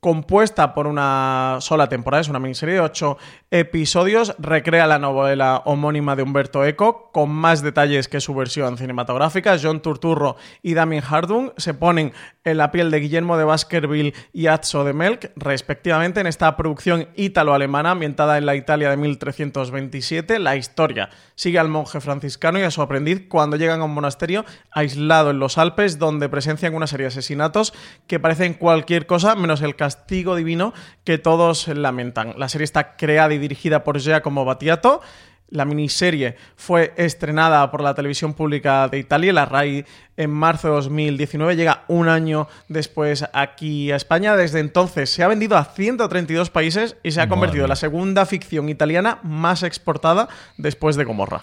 [0.00, 3.18] compuesta por una sola temporada, es una miniserie de ocho
[3.50, 9.58] episodios, recrea la novela homónima de Humberto Eco, con más detalles que su versión cinematográfica.
[9.62, 14.46] John Turturro y Damien Hardung se ponen en la piel de Guillermo de Baskerville y
[14.46, 20.38] Azzo de Melk, respectivamente, en esta producción ítalo-alemana ambientada en la Italia de 1327.
[20.38, 24.46] La historia sigue al monje franciscano y a su aprendiz cuando llegan a un monasterio
[24.70, 27.74] aislado en los Alpes, donde presencian una serie de asesinatos
[28.06, 30.72] que parecen cualquier cosa menos el caso castigo divino
[31.02, 32.34] que todos lamentan.
[32.38, 35.00] La serie está creada y dirigida por Giacomo Battiato.
[35.48, 39.84] La miniserie fue estrenada por la televisión pública de Italia, la RAI,
[40.16, 41.56] en marzo de 2019.
[41.56, 44.36] Llega un año después aquí a España.
[44.36, 48.26] Desde entonces se ha vendido a 132 países y se ha convertido en la segunda
[48.26, 51.40] ficción italiana más exportada después de Gomorra.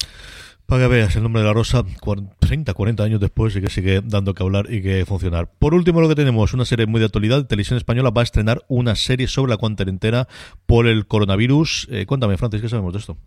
[0.67, 1.83] Para que veas el nombre de la rosa,
[2.39, 5.49] 30, 40 años después y que sigue dando que hablar y que funcionar.
[5.59, 7.45] Por último, lo que tenemos, una serie muy de actualidad.
[7.45, 10.27] Televisión Española va a estrenar una serie sobre la cuarentena
[10.65, 11.87] por el coronavirus.
[11.89, 13.17] Eh, cuéntame, Francis, ¿qué sabemos de esto?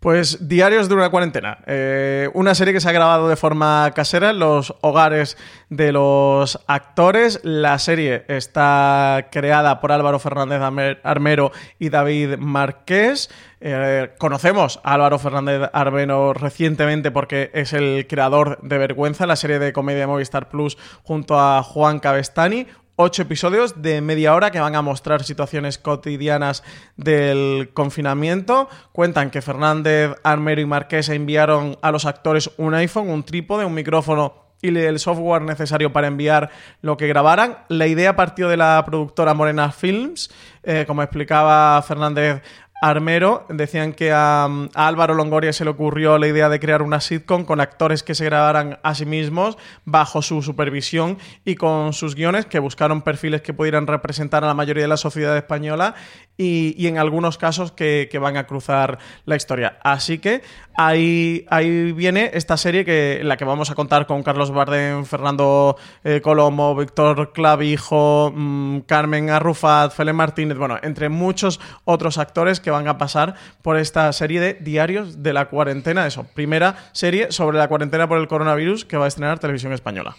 [0.00, 1.58] Pues Diarios de una cuarentena.
[1.66, 5.36] Eh, una serie que se ha grabado de forma casera en los hogares
[5.68, 7.40] de los actores.
[7.42, 10.62] La serie está creada por Álvaro Fernández
[11.02, 13.28] Armero y David Marqués.
[13.60, 19.58] Eh, conocemos a Álvaro Fernández Arbeno recientemente porque es el creador de Vergüenza, la serie
[19.58, 22.66] de comedia Movistar Plus junto a Juan Cabestani.
[22.98, 26.64] Ocho episodios de media hora que van a mostrar situaciones cotidianas
[26.96, 28.70] del confinamiento.
[28.92, 33.74] Cuentan que Fernández, Armero y Marqués enviaron a los actores un iPhone, un trípode, un
[33.74, 36.50] micrófono y el software necesario para enviar
[36.80, 37.58] lo que grabaran.
[37.68, 40.30] La idea partió de la productora Morena Films.
[40.62, 42.42] Eh, como explicaba Fernández
[42.82, 47.44] Armero decían que a, Álvaro Longoria se le ocurrió la idea de crear una sitcom
[47.44, 52.46] con actores que se grabaran a sí mismos bajo su supervisión y con sus guiones
[52.46, 55.94] que buscaron perfiles que pudieran representar a la mayoría de la sociedad española
[56.36, 59.78] y, en algunos casos que, van a cruzar la historia.
[59.82, 60.42] Así que
[60.76, 65.76] ahí, ahí viene esta serie que, la que vamos a contar con Carlos Bardem, Fernando
[66.02, 72.72] eh, Colomo, Víctor Clavijo, mm, Carmen Arrufat, Fele Martínez, bueno, entre muchos otros actores que
[72.72, 76.04] van a pasar por esta serie de diarios de la cuarentena.
[76.04, 80.16] Eso, primera serie sobre la cuarentena por el coronavirus que va a estrenar Televisión Española.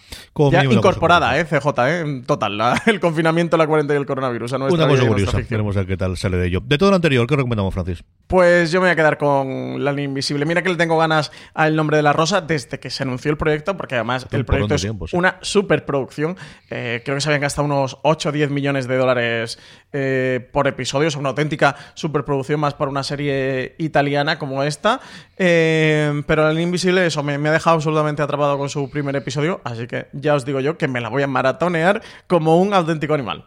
[0.50, 4.54] ya incorporada, eh, CJ, eh, en total, el confinamiento, la cuarentena y el coronavirus.
[4.54, 6.62] A Una cosa curiosa, queremos ver qué tal sale de ello.
[6.64, 8.02] De todo lo anterior, ¿qué recomendamos, Francis?
[8.28, 10.45] Pues yo me voy a quedar con La Invisible.
[10.45, 13.38] Mira que le tengo ganas al nombre de la rosa desde que se anunció el
[13.38, 16.38] proyecto, porque además el proyecto es una superproducción.
[16.70, 19.60] Eh, creo que se habían gastado unos 8 o 10 millones de dólares
[19.91, 21.10] eh, por episodio.
[21.10, 25.00] Es una auténtica superproducción más para una serie italiana como esta.
[25.38, 29.62] Eh, pero El Invisible, eso, me, me, ha dejado absolutamente atrapado con su primer episodio.
[29.64, 33.14] Así que ya os digo yo que me la voy a maratonear como un auténtico
[33.14, 33.46] animal.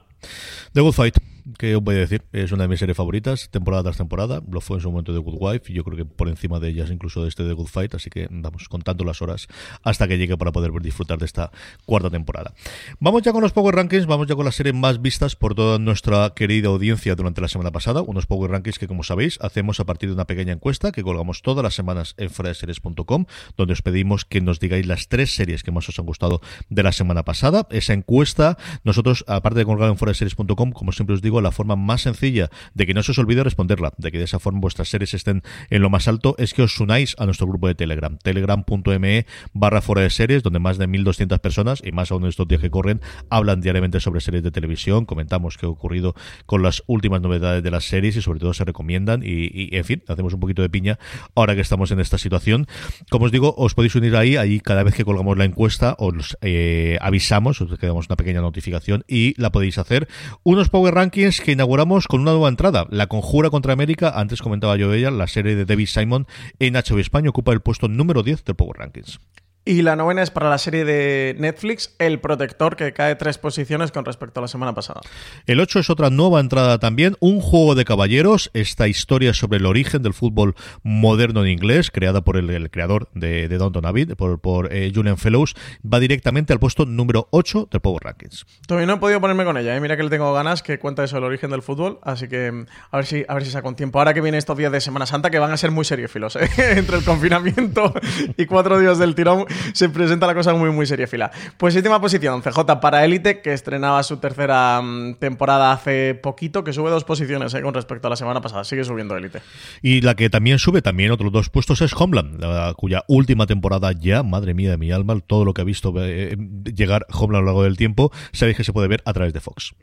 [0.72, 1.29] The Good Fight.
[1.58, 2.22] ¿Qué os voy a decir?
[2.32, 4.42] Es una de mis series favoritas, temporada tras temporada.
[4.50, 6.68] Lo fue en su momento de Good Wife, y yo creo que por encima de
[6.68, 9.48] ellas incluso de este de Good Fight, así que vamos contando las horas
[9.82, 11.50] hasta que llegue para poder disfrutar de esta
[11.86, 12.52] cuarta temporada.
[12.98, 15.78] Vamos ya con los Power Rankings, vamos ya con las series más vistas por toda
[15.78, 18.02] nuestra querida audiencia durante la semana pasada.
[18.02, 21.42] Unos Power Rankings que, como sabéis, hacemos a partir de una pequeña encuesta que colgamos
[21.42, 23.24] todas las semanas en freseries.com,
[23.56, 26.82] donde os pedimos que nos digáis las tres series que más os han gustado de
[26.82, 27.66] la semana pasada.
[27.70, 32.02] Esa encuesta, nosotros, aparte de colgar en freseries.com, como siempre os digo, la forma más
[32.02, 35.14] sencilla de que no se os olvide responderla, de que de esa forma vuestras series
[35.14, 39.26] estén en lo más alto, es que os unáis a nuestro grupo de Telegram, telegram.me
[39.52, 42.60] barra fuera de series, donde más de 1.200 personas, y más aún en estos días
[42.60, 46.14] que corren, hablan diariamente sobre series de televisión, comentamos qué ha ocurrido
[46.46, 50.02] con las últimas novedades de las series y sobre todo se recomiendan y, en fin,
[50.08, 50.98] hacemos un poquito de piña
[51.34, 52.66] ahora que estamos en esta situación.
[53.10, 56.36] Como os digo, os podéis unir ahí, ahí cada vez que colgamos la encuesta os
[56.42, 60.08] eh, avisamos, os quedamos una pequeña notificación y la podéis hacer.
[60.42, 64.76] Unos Power Rankings que inauguramos con una nueva entrada, La Conjura contra América, antes comentaba
[64.76, 66.26] yo de ella, la serie de David Simon
[66.58, 69.20] en HBO España ocupa el puesto número 10 del Power Rankings.
[69.62, 73.92] Y la novena es para la serie de Netflix, El Protector, que cae tres posiciones
[73.92, 75.02] con respecto a la semana pasada.
[75.46, 79.66] El 8 es otra nueva entrada también, Un Juego de Caballeros, esta historia sobre el
[79.66, 84.72] origen del fútbol moderno en inglés, creada por el, creador de, de Downton Abbey, por,
[84.72, 85.54] eh, Julian Fellows,
[85.84, 88.46] va directamente al puesto número 8 del Power Rankings.
[88.66, 89.80] Todavía no he podido ponerme con ella, ¿eh?
[89.80, 92.66] mira que le tengo ganas, que cuenta eso, el origen del fútbol, así que mm,
[92.92, 93.98] a ver si, a ver si saco un tiempo.
[93.98, 96.48] Ahora que vienen estos días de Semana Santa, que van a ser muy seriofilos, ¿eh?
[96.78, 97.92] entre el confinamiento
[98.38, 101.30] y cuatro días del tirón se presenta la cosa muy, muy seria fila.
[101.56, 106.72] Pues séptima posición, CJ para Élite, que estrenaba su tercera mm, temporada hace poquito, que
[106.72, 108.64] sube dos posiciones eh, con respecto a la semana pasada.
[108.64, 109.40] Sigue subiendo Élite.
[109.82, 112.42] Y la que también sube, también otros dos puestos, es Homeland,
[112.76, 116.36] cuya última temporada ya, madre mía de mi alma, todo lo que ha visto eh,
[116.64, 119.40] llegar Homeland a lo largo del tiempo, sabéis que se puede ver a través de
[119.40, 119.74] Fox.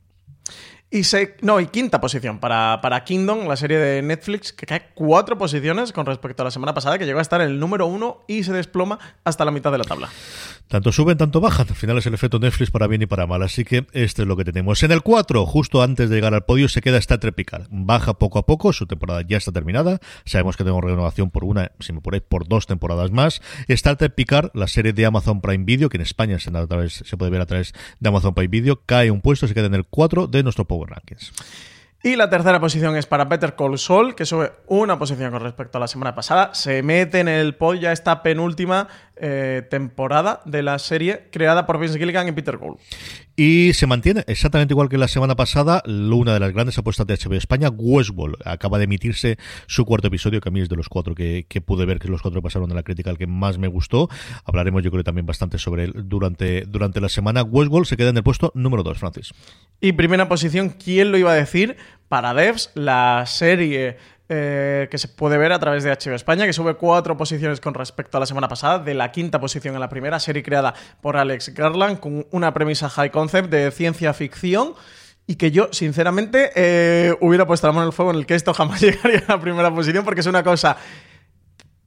[0.90, 1.02] Y
[1.42, 5.92] no, y quinta posición para, para Kingdom, la serie de Netflix, que cae cuatro posiciones
[5.92, 8.44] con respecto a la semana pasada, que llegó a estar en el número uno y
[8.46, 10.10] se desploma hasta la mitad de la tabla.
[10.68, 11.68] Tanto suben, tanto bajan.
[11.70, 13.42] Al final es el efecto Netflix para bien y para mal.
[13.42, 14.84] Así que esto es lo que tenemos.
[14.84, 17.38] En el 4, justo antes de llegar al podio, se queda Star Trek
[17.70, 20.00] Baja poco a poco, su temporada ya está terminada.
[20.26, 23.42] Sabemos que tenemos renovación por una, si me ponéis, por dos temporadas más.
[23.68, 26.52] Star Trek Picard, la serie de Amazon Prime Video, que en España se,
[26.90, 29.76] se puede ver a través de Amazon Prime Video, cae un puesto, se queda en
[29.76, 31.32] el 4 de nuestro Power Rankings.
[32.04, 35.78] Y la tercera posición es para Better Call Saul, que sube una posición con respecto
[35.78, 36.54] a la semana pasada.
[36.54, 38.88] Se mete en el poll ya esta penúltima
[39.20, 42.80] eh, temporada de la serie creada por Vince Gilligan y Peter Gould.
[43.40, 47.16] Y se mantiene exactamente igual que la semana pasada, una de las grandes apuestas de
[47.16, 48.38] HBO España, Westworld.
[48.44, 49.38] Acaba de emitirse
[49.68, 52.24] su cuarto episodio, que a mí es de los cuatro que, pude ver, que los
[52.24, 54.10] cuatro pasaron de la crítica, el que más me gustó.
[54.44, 57.44] Hablaremos yo creo también bastante sobre él durante, durante la semana.
[57.44, 59.32] Westworld se queda en el puesto número dos, Francis.
[59.80, 61.78] Y primera posición, ¿quién lo iba a decir?
[62.08, 63.98] Para Devs, la serie
[64.30, 67.74] eh, que se puede ver a través de HBO España, que sube cuatro posiciones con
[67.74, 71.16] respecto a la semana pasada, de la quinta posición en la primera, serie creada por
[71.16, 74.74] Alex Garland, con una premisa high concept de ciencia ficción.
[75.30, 78.36] Y que yo, sinceramente, eh, hubiera puesto la mano en el fuego en el que
[78.36, 80.78] esto jamás llegaría a la primera posición, porque es una cosa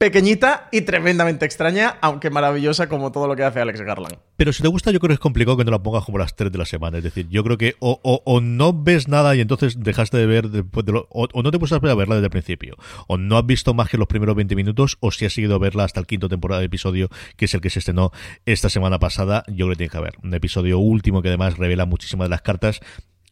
[0.01, 4.17] pequeñita y tremendamente extraña, aunque maravillosa como todo lo que hace Alex Garland.
[4.35, 6.35] Pero si te gusta, yo creo que es complicado que no la pongas como las
[6.35, 6.97] 3 de la semana.
[6.97, 10.87] Es decir, yo creo que o, no ves nada y entonces dejaste de ver después
[10.87, 13.89] de o, no te pusiste a verla desde el principio, o no has visto más
[13.89, 16.65] que los primeros 20 minutos, o si has seguido verla hasta el quinto temporada de
[16.65, 18.09] episodio, que es el que se estrenó
[18.47, 20.13] esta semana pasada, yo creo que tiene que haber.
[20.23, 22.79] Un episodio último que además revela muchísimas de las cartas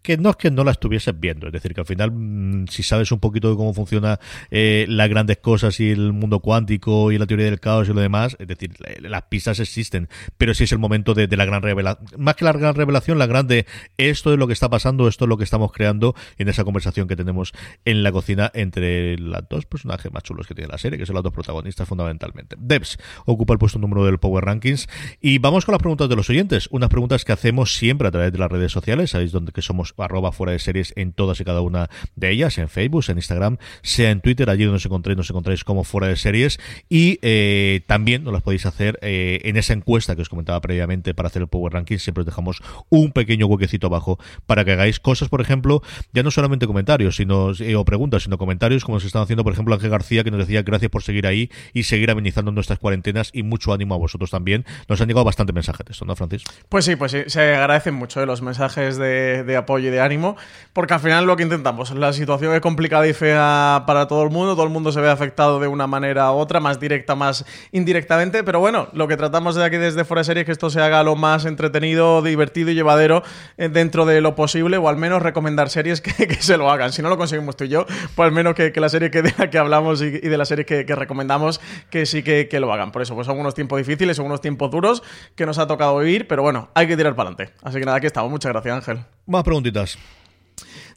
[0.02, 2.84] que no es que no la estuvieses viendo, es decir, que al final, mm, si
[2.84, 4.20] sabes un poquito de cómo funciona
[4.50, 8.02] eh, las grandes cosas y el mundo cuántico y la teoría del caos y lo
[8.02, 8.72] demás, es decir,
[9.02, 12.54] las pistas existen, pero si es el momento de, la gran revelación, más que la
[12.54, 13.66] gran revelación, la grande,
[13.98, 17.08] esto es lo que está pasando, esto es lo que estamos creando en esa conversación
[17.08, 17.54] que tenemos
[17.86, 21.16] en la cocina entre los dos personajes más chulos que tiene la serie, que son
[21.16, 22.56] los dos protagonistas fundamentalmente.
[22.58, 24.88] Devs ocupa el puesto número del Power Rankings
[25.22, 28.32] y vamos con las preguntas de los oyentes, unas preguntas que hacemos siempre a través
[28.32, 31.44] de las redes sociales, sabéis dónde que somos arroba fuera de series en todas y
[31.44, 35.18] cada una de ellas, en Facebook, en Instagram, sea en Twitter, allí donde os encontréis,
[35.18, 39.58] nos encontráis como fuera de series y eh, también nos las podéis hacer eh, en
[39.58, 43.12] esa encuesta que os comentaba previamente para hacer el Power Ranking, siempre os dejamos un
[43.12, 45.82] pequeño huequecito abajo para que hagáis cosas, por ejemplo,
[46.14, 49.54] ya no solamente comentarios sino eh, o preguntas, sino comentarios como se están haciendo, por
[49.54, 53.32] ejemplo, Ángel García que nos decía gracias por seguir ahí y seguir amenizando nuestras cuarentenas
[53.34, 54.66] y mucho ánimo a vosotros también.
[54.88, 56.44] Nos han llegado bastante mensajes de esto, ¿no, Francis?
[56.70, 60.36] Pues sí, pues sí, se agradecen mucho los mensajes de apoyo y de ánimo
[60.80, 64.30] porque al final lo que intentamos, la situación es complicada y fea para todo el
[64.30, 67.44] mundo, todo el mundo se ve afectado de una manera u otra, más directa, más
[67.74, 70.70] indirectamente, pero bueno, lo que tratamos de aquí desde Fuera de Serie es que esto
[70.70, 73.24] se haga lo más entretenido, divertido y llevadero
[73.58, 76.94] eh, dentro de lo posible, o al menos recomendar series que, se lo hagan.
[76.94, 79.34] Si no lo conseguimos tú y yo, pues al menos que, la serie que de
[79.38, 81.60] la que hablamos y, de la serie que, recomendamos,
[81.90, 82.94] que sí que, lo hagan.
[82.94, 85.04] Por eso, pues son unos tiempos difíciles, son unos tiempos duros
[85.36, 87.54] que nos ha tocado vivir, pero bueno, hay que tirar para adelante.
[87.64, 88.32] Así que nada, aquí estamos.
[88.32, 89.04] Muchas gracias, Ángel.
[89.26, 89.69] Más preguntitas.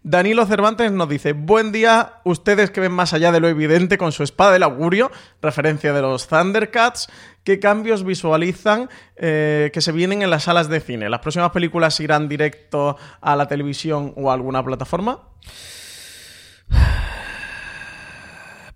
[0.04, 4.10] Danilo Cervantes nos dice, buen día, ustedes que ven más allá de lo evidente con
[4.10, 7.08] su espada del augurio, referencia de los Thundercats,
[7.44, 11.08] ¿qué cambios visualizan eh, que se vienen en las salas de cine?
[11.08, 15.20] ¿Las próximas películas irán directo a la televisión o a alguna plataforma?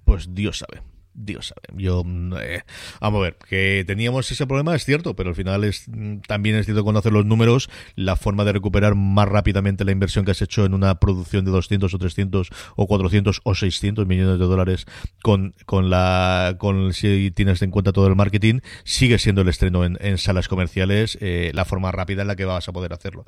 [0.05, 0.96] Pues Dios sabe.
[1.17, 1.83] Dios sabe.
[1.83, 2.63] Yo, mm, eh,
[3.01, 6.57] vamos a ver, que teníamos ese problema es cierto, pero al final es mm, también
[6.57, 10.43] es cierto conocer los números, la forma de recuperar más rápidamente la inversión que has
[10.43, 14.87] hecho en una producción de 200 o 300 o 400 o 600 millones de dólares
[15.23, 19.85] con, con la, con si tienes en cuenta todo el marketing, sigue siendo el estreno
[19.85, 23.25] en, salas comerciales eh, la forma rápida en la que vas a poder hacerlo.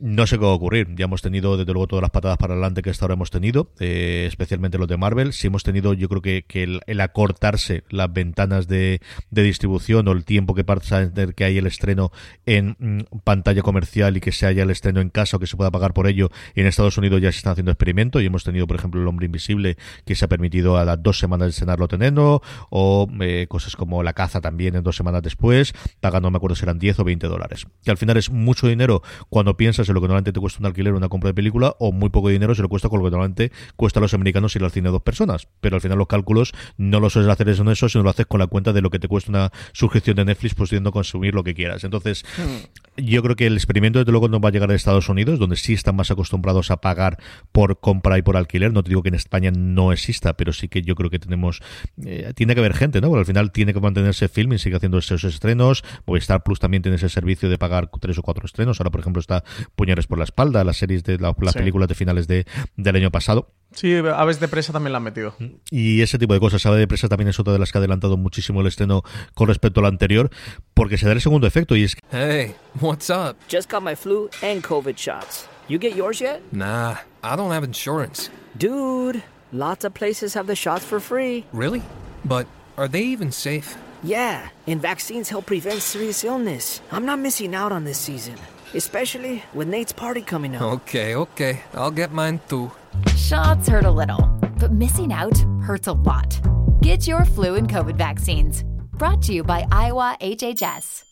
[0.00, 0.88] No sé qué va a ocurrir.
[0.96, 3.70] Ya hemos tenido, desde luego, todas las patadas para adelante que hasta ahora hemos tenido,
[3.78, 5.32] eh, especialmente los de Marvel.
[5.32, 6.44] Si hemos tenido, yo creo que,
[6.86, 12.10] el, acortarse las ventanas de, distribución o el tiempo que pasa que hay el estreno
[12.46, 15.56] en mm, pantalla comercial y que se haya el estreno en casa o que se
[15.56, 16.30] pueda pagar por ello.
[16.54, 19.26] en Estados Unidos ya se están haciendo experimentos y hemos tenido, por ejemplo, El Hombre
[19.26, 23.76] Invisible, que se ha permitido a las dos semanas de estrenarlo teniendo, o eh, cosas
[23.76, 27.00] como La Caza también en dos semanas después, pagando, no me acuerdo si eran 10
[27.00, 27.66] o 20 dólares.
[27.84, 30.66] Que al final es mucho dinero cuando piensas en lo que normalmente te cuesta un
[30.66, 33.04] alquiler o una compra de película, o muy poco dinero se lo cuesta con lo
[33.04, 35.48] que normalmente cuesta a los americanos ir al cine dos personas.
[35.60, 38.26] Pero al final los cálculos no lo sueles hacer eso en eso, sino lo haces
[38.26, 41.34] con la cuenta de lo que te cuesta una suscripción de Netflix, pues pudiendo consumir
[41.34, 41.84] lo que quieras.
[41.84, 43.02] Entonces, hmm.
[43.02, 45.56] yo creo que el experimento desde luego no va a llegar a Estados Unidos, donde
[45.56, 47.18] sí están más acostumbrados a pagar
[47.52, 48.72] por compra y por alquiler.
[48.72, 51.62] No te digo que en España no exista, pero sí que yo creo que tenemos,
[52.04, 53.08] eh, tiene que haber gente, ¿no?
[53.08, 55.84] Porque al final tiene que mantenerse filming, sigue haciendo esos estrenos.
[56.06, 58.80] Movistar Plus también tiene ese servicio de pagar tres o cuatro estrenos.
[58.80, 59.44] Ahora, por ejemplo, está
[59.76, 62.46] Puñares por la espalda, las series de las películas de finales de,
[62.76, 63.50] del año pasado.
[63.72, 65.34] Sí, Aves de Presa también la han metido.
[65.70, 66.64] Y ese tipo de cosas.
[66.66, 69.02] Aves de Presa también es otra de las que ha adelantado muchísimo el estreno
[69.34, 70.30] con respecto al anterior,
[70.74, 73.36] porque se da el segundo efecto y es Hey, what's up?
[73.50, 75.48] Just got my flu and COVID shots.
[75.68, 76.40] You get yours yet?
[76.52, 78.30] Nah, I don't have insurance.
[78.56, 79.22] Dude,
[79.52, 81.44] lots of places have the shots for free.
[81.52, 81.82] Really?
[82.24, 82.46] But
[82.76, 83.76] are they even safe?
[84.04, 86.82] Yeah, and vaccines help prevent serious illness.
[86.92, 88.34] I'm not missing out on this season.
[88.74, 90.62] Especially with Nate's party coming up.
[90.62, 91.60] Okay, okay.
[91.74, 92.70] I'll get mine too.
[93.16, 94.20] Shots hurt a little,
[94.58, 96.40] but missing out hurts a lot.
[96.82, 98.64] Get your flu and COVID vaccines.
[98.92, 101.04] Brought to you by Iowa HHS.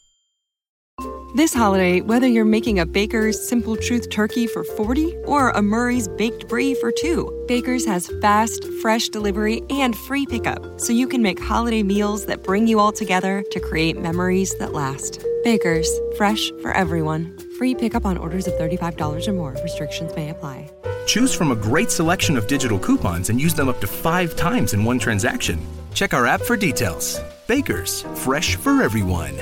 [1.34, 6.06] This holiday, whether you're making a Baker's Simple Truth turkey for 40 or a Murray's
[6.06, 11.22] Baked Brie for 2, Baker's has fast, fresh delivery and free pickup, so you can
[11.22, 15.24] make holiday meals that bring you all together to create memories that last.
[15.42, 17.34] Baker's, fresh for everyone.
[17.62, 19.54] Free pickup on orders of $35 or more.
[19.62, 20.68] Restrictions may apply.
[21.06, 24.74] Choose from a great selection of digital coupons and use them up to five times
[24.74, 25.60] in one transaction.
[25.94, 27.20] Check our app for details.
[27.46, 29.36] Baker's, fresh for everyone.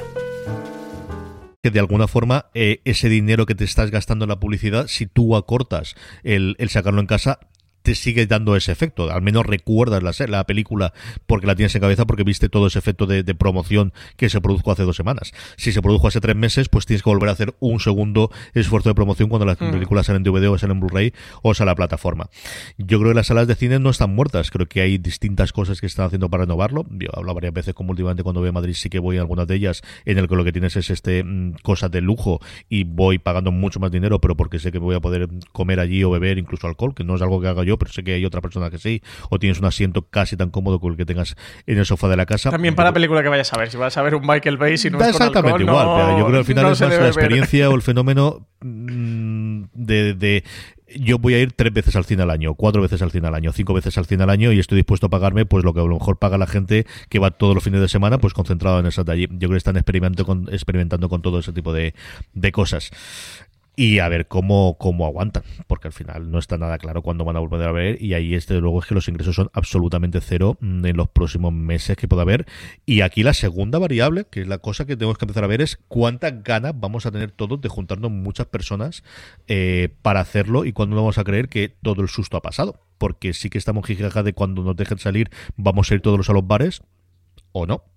[1.63, 5.07] que de alguna forma eh, ese dinero que te estás gastando en la publicidad, si
[5.07, 7.39] tú acortas el, el sacarlo en casa,
[7.83, 9.11] te sigue dando ese efecto.
[9.11, 10.93] Al menos recuerdas la, la película
[11.27, 14.41] porque la tienes en cabeza, porque viste todo ese efecto de, de, promoción que se
[14.41, 15.33] produjo hace dos semanas.
[15.57, 18.91] Si se produjo hace tres meses, pues tienes que volver a hacer un segundo esfuerzo
[18.91, 19.71] de promoción cuando las mm.
[19.71, 21.13] películas salen en DVD o salen en Blu-ray
[21.43, 22.29] o sale a la plataforma.
[22.77, 24.51] Yo creo que las salas de cine no están muertas.
[24.51, 26.87] Creo que hay distintas cosas que están haciendo para renovarlo.
[26.91, 29.47] Yo hablo varias veces como últimamente cuando voy a Madrid, sí que voy a algunas
[29.47, 32.85] de ellas en el que lo que tienes es este mm, cosas de lujo y
[32.85, 36.11] voy pagando mucho más dinero, pero porque sé que voy a poder comer allí o
[36.11, 38.41] beber incluso alcohol, que no es algo que haga yo, pero sé que hay otra
[38.41, 41.79] persona que sí, o tienes un asiento casi tan cómodo como el que tengas en
[41.79, 42.51] el sofá de la casa.
[42.51, 44.79] También para la película que vayas a ver, si vas a ver un Michael Bay,
[44.79, 46.65] si no da es con exactamente alcohol, igual, no, pero yo creo que al final
[46.65, 47.07] no es más la ver.
[47.07, 50.45] experiencia o el fenómeno mm, de, de
[50.97, 53.35] yo voy a ir tres veces al cine al año, cuatro veces al cine al
[53.35, 55.81] año, cinco veces al cine al año y estoy dispuesto a pagarme pues lo que
[55.81, 58.81] a lo mejor paga la gente que va todos los fines de semana pues concentrado
[58.81, 59.27] en esas de allí.
[59.31, 61.95] Yo creo que están experimentando con, experimentando con todo ese tipo de,
[62.35, 62.91] de cosas
[63.77, 67.37] y a ver cómo, cómo aguantan, porque al final no está nada claro cuándo van
[67.37, 70.59] a volver a ver y ahí este luego es que los ingresos son absolutamente cero
[70.61, 72.47] mm, en los próximos meses que pueda haber.
[72.85, 75.63] Y aquí la segunda variable, que es la cosa que tenemos que empezar a ver
[75.63, 79.03] es cuántas ganas vamos a tener todos de juntarnos muchas personas
[79.47, 83.33] eh, para hacerlo y cuándo vamos a creer que todo el susto ha pasado, porque
[83.33, 86.47] sí que estamos jijaja de cuando nos dejen salir vamos a ir todos a los
[86.47, 86.83] bares
[87.53, 87.90] o no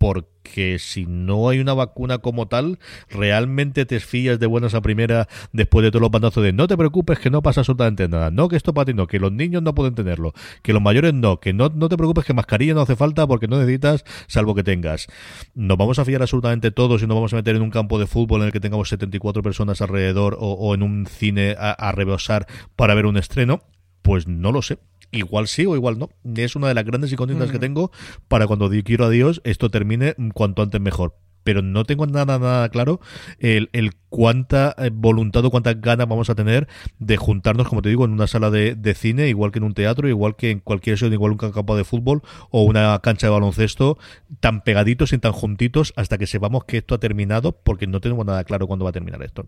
[0.00, 2.78] porque si no hay una vacuna como tal,
[3.10, 6.78] realmente te fías de buenas a primera después de todos los bandazos de no te
[6.78, 9.62] preocupes que no pasa absolutamente nada, no que esto para ti no, que los niños
[9.62, 10.32] no pueden tenerlo,
[10.62, 13.46] que los mayores no, que no, no te preocupes que mascarilla no hace falta porque
[13.46, 15.06] no necesitas salvo que tengas.
[15.54, 18.06] Nos vamos a fiar absolutamente todos y nos vamos a meter en un campo de
[18.06, 21.92] fútbol en el que tengamos 74 personas alrededor o, o en un cine a, a
[21.92, 23.64] rebosar para ver un estreno.
[24.00, 24.78] Pues no lo sé.
[25.12, 26.10] Igual sí o igual no.
[26.36, 27.90] Es una de las grandes incógnitas que tengo
[28.28, 31.16] para cuando quiero a Dios esto termine cuanto antes mejor.
[31.42, 33.00] Pero no tengo nada, nada claro
[33.38, 37.88] el, el cuánta eh, voluntad o cuántas ganas vamos a tener de juntarnos, como te
[37.88, 40.60] digo, en una sala de, de cine, igual que en un teatro, igual que en
[40.60, 43.96] cualquier sitio, igual un campo de fútbol o una cancha de baloncesto,
[44.40, 48.26] tan pegaditos y tan juntitos hasta que sepamos que esto ha terminado, porque no tenemos
[48.26, 49.46] nada claro cuándo va a terminar esto.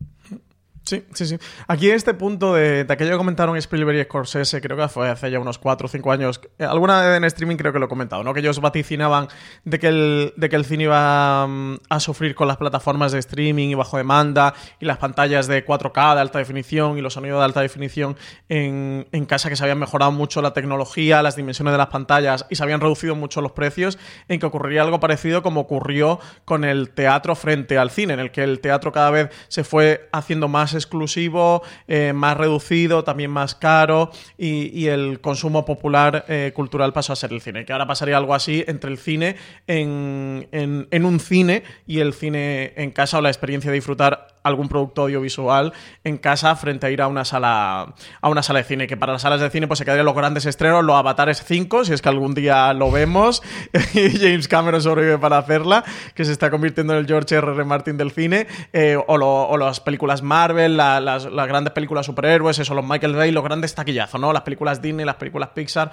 [0.85, 1.39] Sí, sí, sí.
[1.69, 5.09] Aquí en este punto de, de aquello que comentaron Spielberg y Scorsese, creo que fue
[5.09, 7.87] hace ya unos 4 o 5 años, eh, alguna vez en streaming creo que lo
[7.87, 8.35] he comentado, ¿no?
[8.35, 9.29] Que ellos vaticinaban
[9.65, 13.21] de que el, de que el cine iba mm, a sufrir con las plataformas de
[13.21, 17.39] streaming y bajo demanda y las pantallas de 4K de alta definición y los sonidos
[17.39, 18.17] de alta definición
[18.49, 22.45] en, en casa que se habían mejorado mucho la tecnología, las dimensiones de las pantallas
[22.51, 26.65] y se habían reducido mucho los precios, en que ocurriría algo parecido como ocurrió con
[26.65, 30.49] el teatro frente al cine, en el que el teatro cada vez se fue haciendo
[30.49, 36.93] más exclusivo, eh, más reducido, también más caro y, y el consumo popular eh, cultural
[36.93, 37.65] pasó a ser el cine.
[37.65, 42.73] Que ahora pasaría algo así entre el cine en, en, un cine y el cine
[42.77, 47.01] en casa o la experiencia de disfrutar algún producto audiovisual en casa frente a ir
[47.01, 49.79] a una sala a una sala de cine que para las salas de cine pues
[49.79, 53.41] se quedarían los grandes estrenos los Avatares 5 si es que algún día lo vemos
[53.95, 57.53] y James Cameron sobrevive para hacerla que se está convirtiendo en el George R.
[57.53, 57.65] R.
[57.65, 62.75] Martin del cine eh, o las películas Marvel la- las, las grandes películas superhéroes eso
[62.75, 65.91] los Michael Bay los grandes taquillazos no las películas Disney las películas Pixar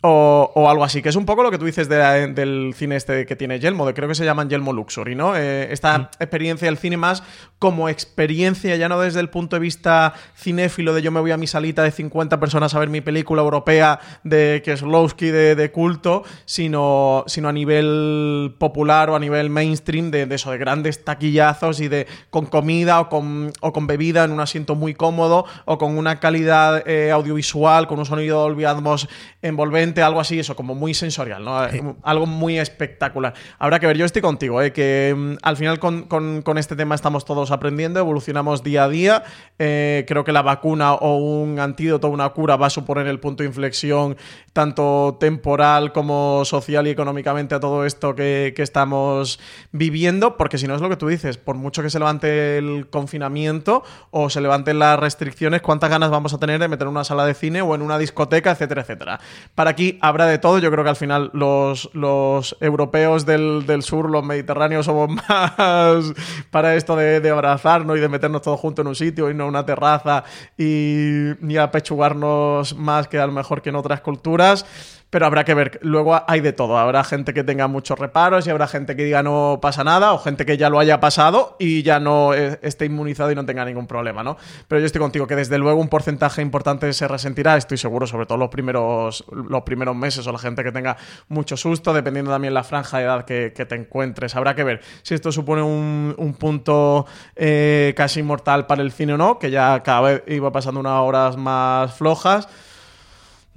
[0.00, 2.94] o, o algo así, que es un poco lo que tú dices de- del cine
[2.94, 5.34] este que tiene Yelmo, de creo que se llaman Yelmo Luxury, ¿no?
[5.36, 7.24] Eh, esta experiencia del cine más
[7.58, 11.36] como experiencia, ya no desde el punto de vista cinéfilo, de yo me voy a
[11.36, 16.22] mi salita de 50 personas a ver mi película europea de Kieslowski de, de culto,
[16.44, 21.80] sino, sino a nivel popular o a nivel mainstream de, de eso, de grandes taquillazos
[21.80, 25.76] y de con comida o con, o con bebida en un asiento muy cómodo o
[25.78, 29.08] con una calidad eh, audiovisual, con un sonido Dolby Atmos
[29.42, 31.58] envolvente algo así, eso, como muy sensorial, ¿no?
[32.02, 33.34] Algo muy espectacular.
[33.58, 34.72] Habrá que ver, yo estoy contigo, ¿eh?
[34.72, 38.88] que mm, al final con, con- con este tema estamos todos aprendiendo, evolucionamos día a
[38.88, 39.22] día.
[39.58, 43.42] Eh, creo que la vacuna o un antídoto, una cura va a suponer el punto
[43.42, 44.16] de inflexión
[44.52, 49.38] tanto temporal como social y económicamente a todo esto que, que estamos
[49.72, 52.88] viviendo, porque si no es lo que tú dices, por mucho que se levante el
[52.90, 57.04] confinamiento o se levanten las restricciones, ¿cuántas ganas vamos a tener de meter en una
[57.04, 59.20] sala de cine o en una discoteca, etcétera, etcétera?
[59.54, 63.84] Para aquí habrá de todo, yo creo que al final los, los europeos del, del
[63.84, 66.12] sur, los mediterráneos, somos más
[66.50, 69.46] para esto de, de abrazarnos y de meternos todos juntos en un sitio y no
[69.46, 70.24] una terraza
[70.56, 74.66] y, y apechugarnos más que a lo mejor que en otras culturas.
[75.10, 76.76] Pero habrá que ver, luego hay de todo.
[76.76, 80.18] Habrá gente que tenga muchos reparos y habrá gente que diga no pasa nada, o
[80.18, 83.64] gente que ya lo haya pasado y ya no eh, esté inmunizado y no tenga
[83.64, 84.36] ningún problema, ¿no?
[84.68, 88.26] Pero yo estoy contigo que desde luego un porcentaje importante se resentirá, estoy seguro, sobre
[88.26, 90.98] todo los primeros, los primeros meses o la gente que tenga
[91.28, 94.36] mucho susto, dependiendo también la franja de edad que, te encuentres.
[94.36, 99.14] Habrá que ver si esto supone un, un punto eh, casi mortal para el cine
[99.14, 102.48] o no, que ya cada vez iba pasando unas horas más flojas.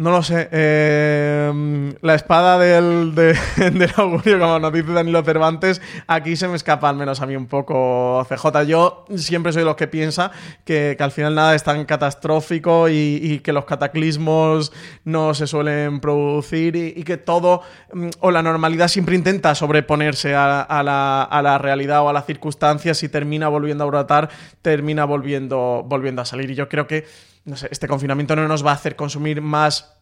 [0.01, 0.49] No lo sé.
[0.51, 3.37] eh, la espada del, de-
[3.71, 7.35] del augurio, como nos dice Danilo Cervantes, aquí se me escapa al menos a mí
[7.35, 8.63] un poco CJ.
[8.65, 10.31] Yo siempre soy los que piensa
[10.65, 14.73] que, que al final nada es tan catastrófico y, que los cataclismos
[15.03, 17.61] no se suelen producir y, y que todo
[17.93, 22.13] mm, o la normalidad siempre intenta sobreponerse a, a la, a la realidad o a
[22.13, 24.29] las circunstancias y termina volviendo a brotar,
[24.63, 26.49] termina volviendo, volviendo a salir.
[26.49, 27.05] Y yo creo que
[27.45, 30.00] no sé, este confinamiento no nos va a hacer consumir más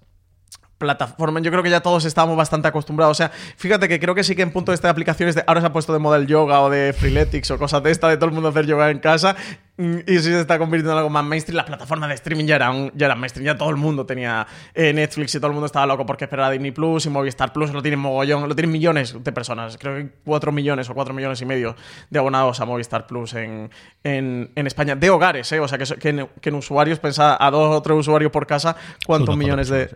[0.79, 1.39] plataforma.
[1.41, 3.11] Yo creo que ya todos estamos bastante acostumbrados.
[3.11, 5.59] O sea, fíjate que creo que sí que en punto de de aplicaciones de ahora
[5.59, 8.15] se ha puesto de moda el yoga o de freeletics o cosas de esta, de
[8.15, 9.35] todo el mundo hacer yoga en casa.
[9.75, 11.57] mm, Y sí se está convirtiendo en algo más mainstream.
[11.57, 13.45] Las plataformas de streaming ya eran, ya eran mainstream.
[13.45, 16.49] Ya todo el mundo tenía eh, Netflix y todo el mundo estaba loco porque esperaba
[16.51, 17.73] Disney Plus y Movistar Plus.
[17.73, 19.77] Lo tienen mogollón, lo tienen millones de personas.
[19.77, 21.75] Creo que 4 millones o 4 millones y medio
[22.09, 23.69] de abonados a Movistar Plus en,
[24.05, 24.95] en, en España.
[24.95, 25.59] De hogares, ¿eh?
[25.59, 28.47] O sea, que, que, en, que en usuarios, pensaba a dos o tres usuarios por
[28.47, 29.89] casa, ¿cuántos millones de,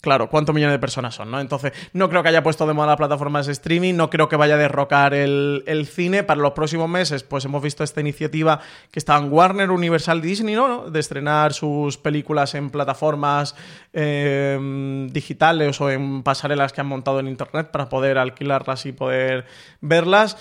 [0.00, 1.30] Claro, ¿cuántos millones de personas son?
[1.30, 1.40] ¿no?
[1.40, 4.36] Entonces, no creo que haya puesto de moda las plataformas de streaming, no creo que
[4.36, 6.22] vaya a derrocar el, el cine.
[6.22, 10.90] Para los próximos meses, pues hemos visto esta iniciativa que estaban Warner, Universal, Disney, ¿no?
[10.90, 13.56] De estrenar sus películas en plataformas
[13.92, 19.46] eh, digitales o en pasarelas que han montado en internet para poder alquilarlas y poder
[19.80, 20.36] verlas.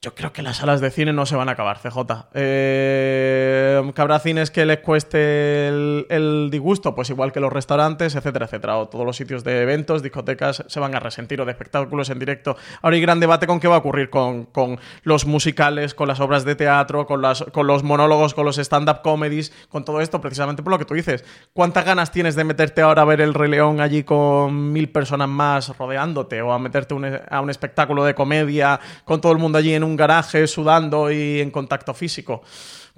[0.00, 2.28] Yo creo que las salas de cine no se van a acabar, CJ.
[2.34, 8.46] Eh, que habrá cines que les cueste el, disgusto, pues igual que los restaurantes, etcétera,
[8.46, 8.78] etcétera.
[8.78, 12.20] O todos los sitios de eventos, discotecas, se van a resentir, o de espectáculos en
[12.20, 12.56] directo.
[12.80, 16.20] Ahora hay gran debate con qué va a ocurrir con, con los musicales, con las
[16.20, 20.20] obras de teatro, con, las, con los monólogos, con los stand-up comedies, con todo esto,
[20.20, 21.24] precisamente por lo que tú dices.
[21.52, 25.28] ¿Cuántas ganas tienes de meterte ahora a ver el Rey León allí con mil personas
[25.28, 26.40] más rodeándote?
[26.40, 29.82] O a meterte un- a un espectáculo de comedia con todo el mundo allí en
[29.82, 32.42] un garaje sudando y en contacto físico.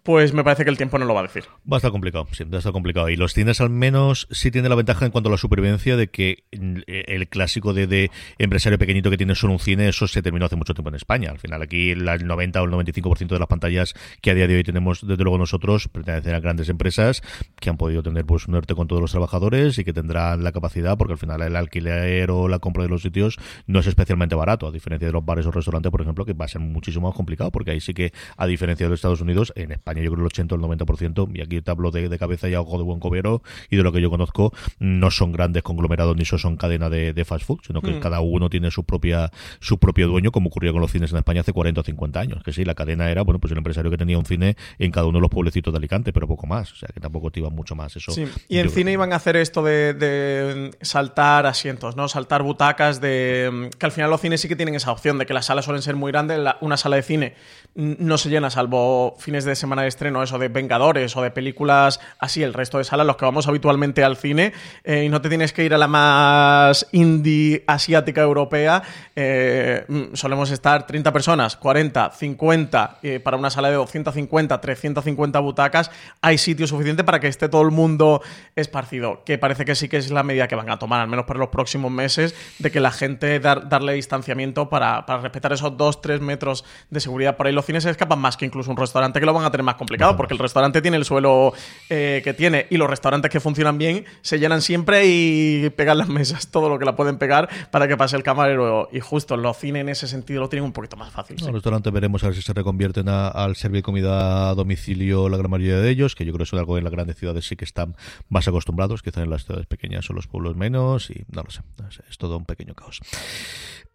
[0.02, 1.44] Pues me parece que el tiempo no lo va a decir.
[1.70, 3.08] Va a estar complicado, sí, va a estar complicado.
[3.08, 6.08] Y los cines al menos sí tienen la ventaja en cuanto a la supervivencia de
[6.08, 10.22] que mm, el clásico de, de empresario pequeñito que tiene solo un cine, eso se
[10.22, 11.30] terminó hace mucho tiempo en España.
[11.30, 14.56] Al final aquí el 90 o el 95% de las pantallas que a día de
[14.56, 17.22] hoy tenemos, desde luego nosotros, pertenecen a grandes empresas
[17.60, 20.52] que han podido tener pues un ERTE con todos los trabajadores y que tendrán la
[20.52, 24.34] capacidad, porque al final el alquiler o la compra de los sitios no es especialmente
[24.34, 27.08] barato, a diferencia de los bares o restaurantes, por ejemplo, que va a ser muchísimo
[27.08, 30.10] más complicado, porque ahí sí que, a diferencia de los Estados Unidos, en España yo
[30.10, 32.60] creo el 80 o el 90%, y aquí te hablo de, de cabeza y a
[32.60, 36.24] ojo de buen cobero, y de lo que yo conozco, no son grandes conglomerados ni
[36.24, 38.00] son cadena de, de fast food, sino que Mm.
[38.00, 41.40] cada uno tiene su propia su propio dueño, como ocurrió con los cines en España
[41.40, 43.98] hace 40 o 50 años, que sí, la cadena era, bueno, pues el empresario que
[43.98, 46.76] tenía un cine en cada uno de los pueblecitos de Alicante, pero poco más, o
[46.76, 48.12] sea, que tampoco te iba mucho más eso.
[48.12, 52.08] Sí, Y en cine iban a hacer esto de, de saltar asientos, ¿no?
[52.08, 55.34] Saltar butacas, de que al final los cines sí que tienen esa opción de que
[55.34, 56.38] las salas suelen ser muy grandes.
[56.38, 57.34] la- una sala de cine
[57.74, 62.42] no se llena, salvo fines de semana estreno, eso de Vengadores o de películas así.
[62.42, 64.52] El resto de salas, los que vamos habitualmente al cine,
[64.84, 68.82] eh, y no te tienes que ir a la más indie asiática europea.
[69.16, 75.38] eh, mm, solemos estar 30 personas, 40, 50, eh, para una sala de 250, 350
[75.40, 75.90] butacas.
[76.22, 78.22] Hay sitio suficiente para que esté todo el mundo
[78.56, 79.22] esparcido.
[79.24, 81.38] Que parece que sí que es la medida que van a tomar, al menos para
[81.38, 86.20] los próximos meses, de que la gente dar- darle distanciamiento para, para respetar esos 2-3
[86.20, 87.36] metros de seguridad.
[87.36, 89.50] Por ahí los cines se escapan más que incluso un restaurante que lo van a
[89.50, 91.52] tener más más complicado, porque el restaurante tiene el suelo
[91.88, 96.08] eh, que tiene y los restaurantes que funcionan bien se llenan siempre y pegan las
[96.08, 98.88] mesas todo lo que la pueden pegar para que pase el camarero.
[98.92, 101.36] Y justo los cines en ese sentido lo tienen un poquito más fácil.
[101.40, 105.50] Los restaurantes veremos a ver si se reconvierten al servir comida a domicilio la gran
[105.50, 107.64] mayoría de ellos, que yo creo que es algo en las grandes ciudades sí que
[107.64, 107.96] están
[108.28, 111.62] más acostumbrados, quizá en las ciudades pequeñas o los pueblos menos, y no lo sé,
[112.08, 113.00] es todo un pequeño caos.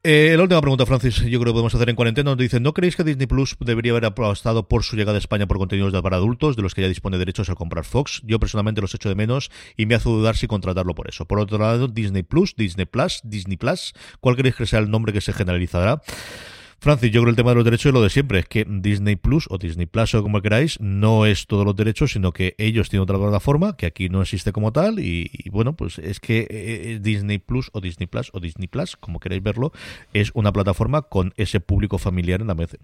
[0.07, 2.29] Eh, la última pregunta, Francis, yo creo que podemos hacer en cuarentena.
[2.29, 5.47] Nos dicen, ¿no creéis que Disney Plus debería haber apostado por su llegada a España
[5.47, 8.21] por contenidos para adultos, de los que ya dispone derechos al comprar Fox?
[8.23, 11.25] Yo personalmente los echo de menos y me hace dudar si contratarlo por eso.
[11.25, 15.11] Por otro lado, Disney Plus, Disney Plus, Disney Plus, ¿cuál creéis que sea el nombre
[15.11, 16.01] que se generalizará?
[16.79, 19.15] Francis, yo creo el tema de los derechos es lo de siempre, es que Disney
[19.15, 22.89] Plus o Disney Plus o como queráis, no es todos los derechos, sino que ellos
[22.89, 26.47] tienen otra plataforma que aquí no existe como tal y, bueno, pues es que eh,
[26.51, 29.71] eh, Disney Plus o Disney Plus o Disney Plus, como queráis verlo,
[30.13, 32.77] es una plataforma con ese público familiar en la mesa.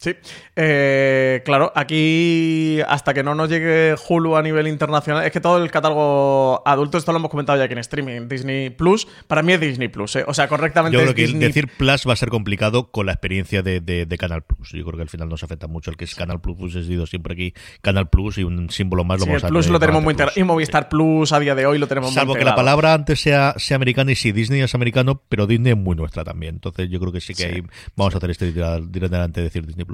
[0.00, 0.14] Sí,
[0.56, 5.62] eh, claro, aquí hasta que no nos llegue Hulu a nivel internacional, es que todo
[5.62, 9.52] el catálogo adulto, esto lo hemos comentado ya aquí en streaming, Disney Plus, para mí
[9.52, 10.24] es Disney Plus, ¿eh?
[10.26, 10.96] o sea, correctamente.
[10.96, 14.70] Yo creo que decir Plus va a ser complicado con la experiencia de, Canal Plus.
[14.72, 16.84] Yo creo que al final nos afecta mucho el que es Canal Plus, pues he
[16.84, 20.02] sido siempre aquí Canal Plus y un símbolo más lo sí, el Plus lo tenemos
[20.02, 20.16] muy.
[20.34, 23.52] Y Movistar Plus a día de hoy lo tenemos Salvo que la palabra antes sea,
[23.58, 26.54] sea americana y sí, Disney es americano, pero Disney es muy nuestra también.
[26.54, 27.62] Entonces yo creo que sí que ahí
[27.96, 29.89] vamos a hacer este directamente de decir Disney Plus.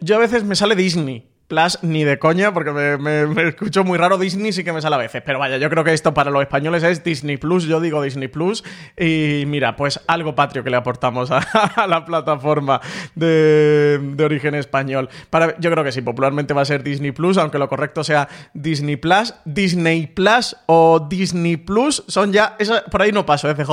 [0.00, 1.30] Yo a veces me sale Disney.
[1.48, 4.18] Plus ni de coña, porque me, escucho muy raro.
[4.18, 5.22] Disney sí que me sale a veces.
[5.24, 7.64] Pero vaya, yo creo que esto para los españoles es Disney Plus.
[7.64, 8.64] Yo digo Disney Plus.
[8.98, 11.40] Y mira, pues algo patrio que le aportamos a,
[11.86, 12.80] la plataforma
[13.14, 15.08] de, origen español.
[15.30, 18.28] Para, yo creo que sí, popularmente va a ser Disney Plus, aunque lo correcto sea
[18.52, 22.02] Disney Plus, Disney Plus o Disney Plus.
[22.08, 22.56] Son ya.
[22.90, 23.70] por ahí no paso, ¿eh, CJ?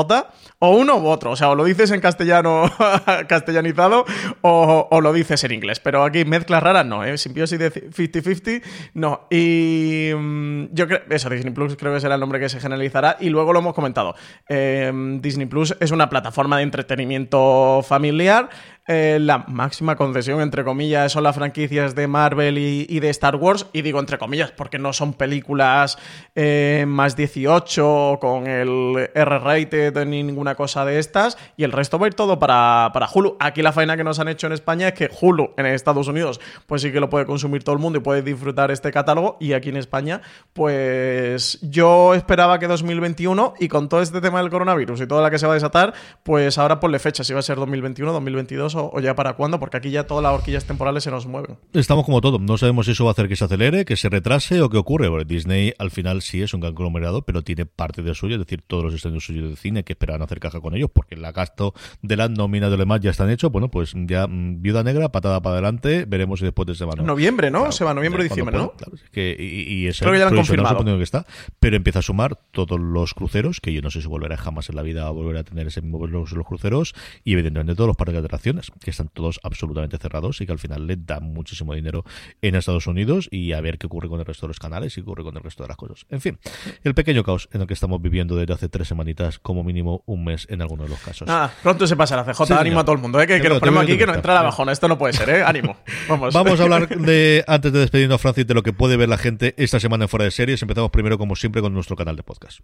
[0.60, 1.32] O uno u otro.
[1.32, 2.72] O sea, o lo dices en castellano
[3.28, 4.06] castellanizado
[4.42, 5.80] o, o, lo dices en inglés.
[5.80, 7.18] Pero aquí mezclas raras no, ¿eh?
[7.18, 8.62] Simbiosis 50-50.
[8.94, 12.60] No, y mm, yo creo, eso, Disney Plus creo que será el nombre que se
[12.60, 13.18] generalizará.
[13.20, 14.16] Y luego lo hemos comentado.
[14.48, 18.50] Em, Disney Plus es una plataforma de entretenimiento familiar
[18.86, 23.68] eh, la máxima concesión, entre comillas, son las franquicias de Marvel y, de Star Wars.
[23.72, 25.98] Y digo entre comillas porque no son películas
[26.36, 31.38] eh, más 18 con el R-rated ni ninguna cosa de estas.
[31.56, 33.38] Y el resto va a ir todo para, para Hulu.
[33.40, 36.42] Aquí la faena que nos han hecho en España es que Hulu en Estados Unidos,
[36.68, 39.38] pues sí que lo puede consumir todo el mundo y puede disfrutar este catálogo.
[39.40, 40.22] Y aquí en España,
[40.52, 45.32] pues yo esperaba que 2021 y con todo este tema del coronavirus y toda la
[45.32, 48.73] que se va a desatar, pues ahora ponle fecha si va a ser 2021, 2022
[48.76, 51.58] o, ya para cuándo, porque aquí ya todas las horquillas temporales se nos mueven.
[51.74, 54.10] Estamos como todo, no sabemos si eso va a hacer que se acelere, que se
[54.10, 55.04] retrase o qué ocurre.
[55.26, 58.84] Disney al final sí es un conglomerado, pero tiene parte de suyo, es decir, todos
[58.84, 62.18] los estudios suyos de cine que esperaban hacer caja con ellos, porque el gasto de
[62.18, 63.52] las nóminas de lo demás ya están hechos.
[63.52, 67.04] Bueno, pues ya mm, viuda negra, patada para adelante, veremos si después de semana.
[67.04, 67.72] Noviembre, ¿no?
[67.72, 68.72] se va noviembre o diciembre, ¿no?
[68.72, 70.84] Claro, es que, y, Creo que ya lo han confirmado.
[70.84, 71.26] que está,
[71.60, 74.76] pero empieza a sumar todos los cruceros, que yo no sé si volverá jamás en
[74.76, 76.94] la vida a volver a tener ese mismo los, los cruceros,
[77.24, 78.28] y evidentemente todos los parques de
[78.72, 82.04] que están todos absolutamente cerrados y que al final le dan muchísimo dinero
[82.42, 85.02] en Estados Unidos y a ver qué ocurre con el resto de los canales y
[85.02, 86.06] qué ocurre con el resto de las cosas.
[86.10, 86.40] En fin,
[86.84, 90.24] el pequeño caos en el que estamos viviendo desde hace tres semanitas, como mínimo un
[90.26, 91.28] mes en algunos de los casos.
[91.30, 93.28] Ah, pronto se pasa la CJ, ánimo a todo el mundo, ¿eh?
[93.28, 95.44] que, que nos ponemos aquí que no entra la bajona, esto no puede ser, ¿eh?
[95.44, 95.78] ánimo.
[96.08, 96.34] Vamos.
[96.34, 99.54] Vamos a hablar de, antes de despedirnos, Francis, de lo que puede ver la gente
[99.58, 100.62] esta semana en Fuera de Series.
[100.62, 102.60] Empezamos primero, como siempre, con nuestro canal de podcast.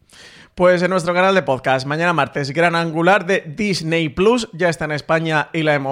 [0.55, 4.85] Pues en nuestro canal de podcast, mañana martes, Gran Angular de Disney Plus, ya está
[4.85, 5.88] en España y la hemos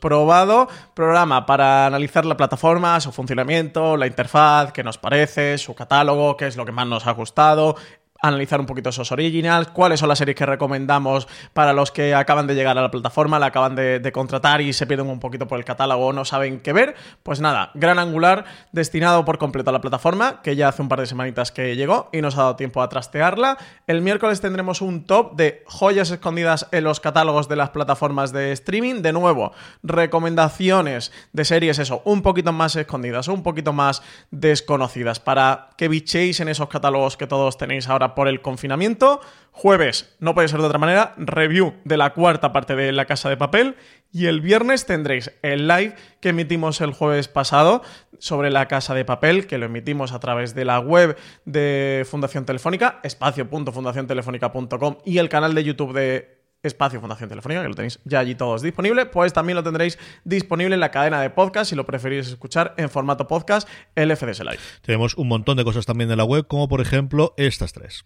[0.00, 0.68] probado.
[0.94, 6.46] Programa para analizar la plataforma, su funcionamiento, la interfaz, qué nos parece, su catálogo, qué
[6.46, 7.76] es lo que más nos ha gustado,
[8.22, 12.46] analizar un poquito esos originals, cuáles son las series que recomendamos para los que acaban
[12.46, 15.58] de llegar a la plataforma, la acaban de, contratar y se pierden un poquito por
[15.58, 16.94] el catálogo o no saben qué ver.
[17.22, 21.00] Pues nada, gran angular destinado por completo a la plataforma, que ya hace un par
[21.00, 23.56] de semanitas que llegó y nos ha dado tiempo a trastearla.
[23.86, 28.52] El miércoles tendremos un top de joyas escondidas en los catálogos de las plataformas de
[28.52, 29.02] streaming.
[29.02, 29.52] De nuevo,
[29.82, 36.40] recomendaciones de series, eso, un poquito más escondidas, un poquito más desconocidas, para que bichéis
[36.40, 39.20] en esos catálogos que todos tenéis ahora por el confinamiento.
[39.52, 43.28] Jueves, no puede ser de otra manera, review de la cuarta parte de La Casa
[43.28, 43.76] de Papel.
[44.12, 47.82] Y el viernes tendréis el live que emitimos el jueves pasado
[48.18, 52.44] sobre La Casa de Papel, que lo emitimos a través de la web de Fundación
[52.44, 58.18] Telefónica, espacio.fundaciontelefónica.com y el canal de YouTube de Espacio Fundación Telefónica, que lo tenéis ya
[58.18, 61.86] allí todos disponible, pues también lo tendréis disponible en la cadena de podcast si lo
[61.86, 64.58] preferís escuchar en formato podcast, el FDS Live.
[64.82, 68.04] Tenemos un montón de cosas también en la web, como por ejemplo estas tres.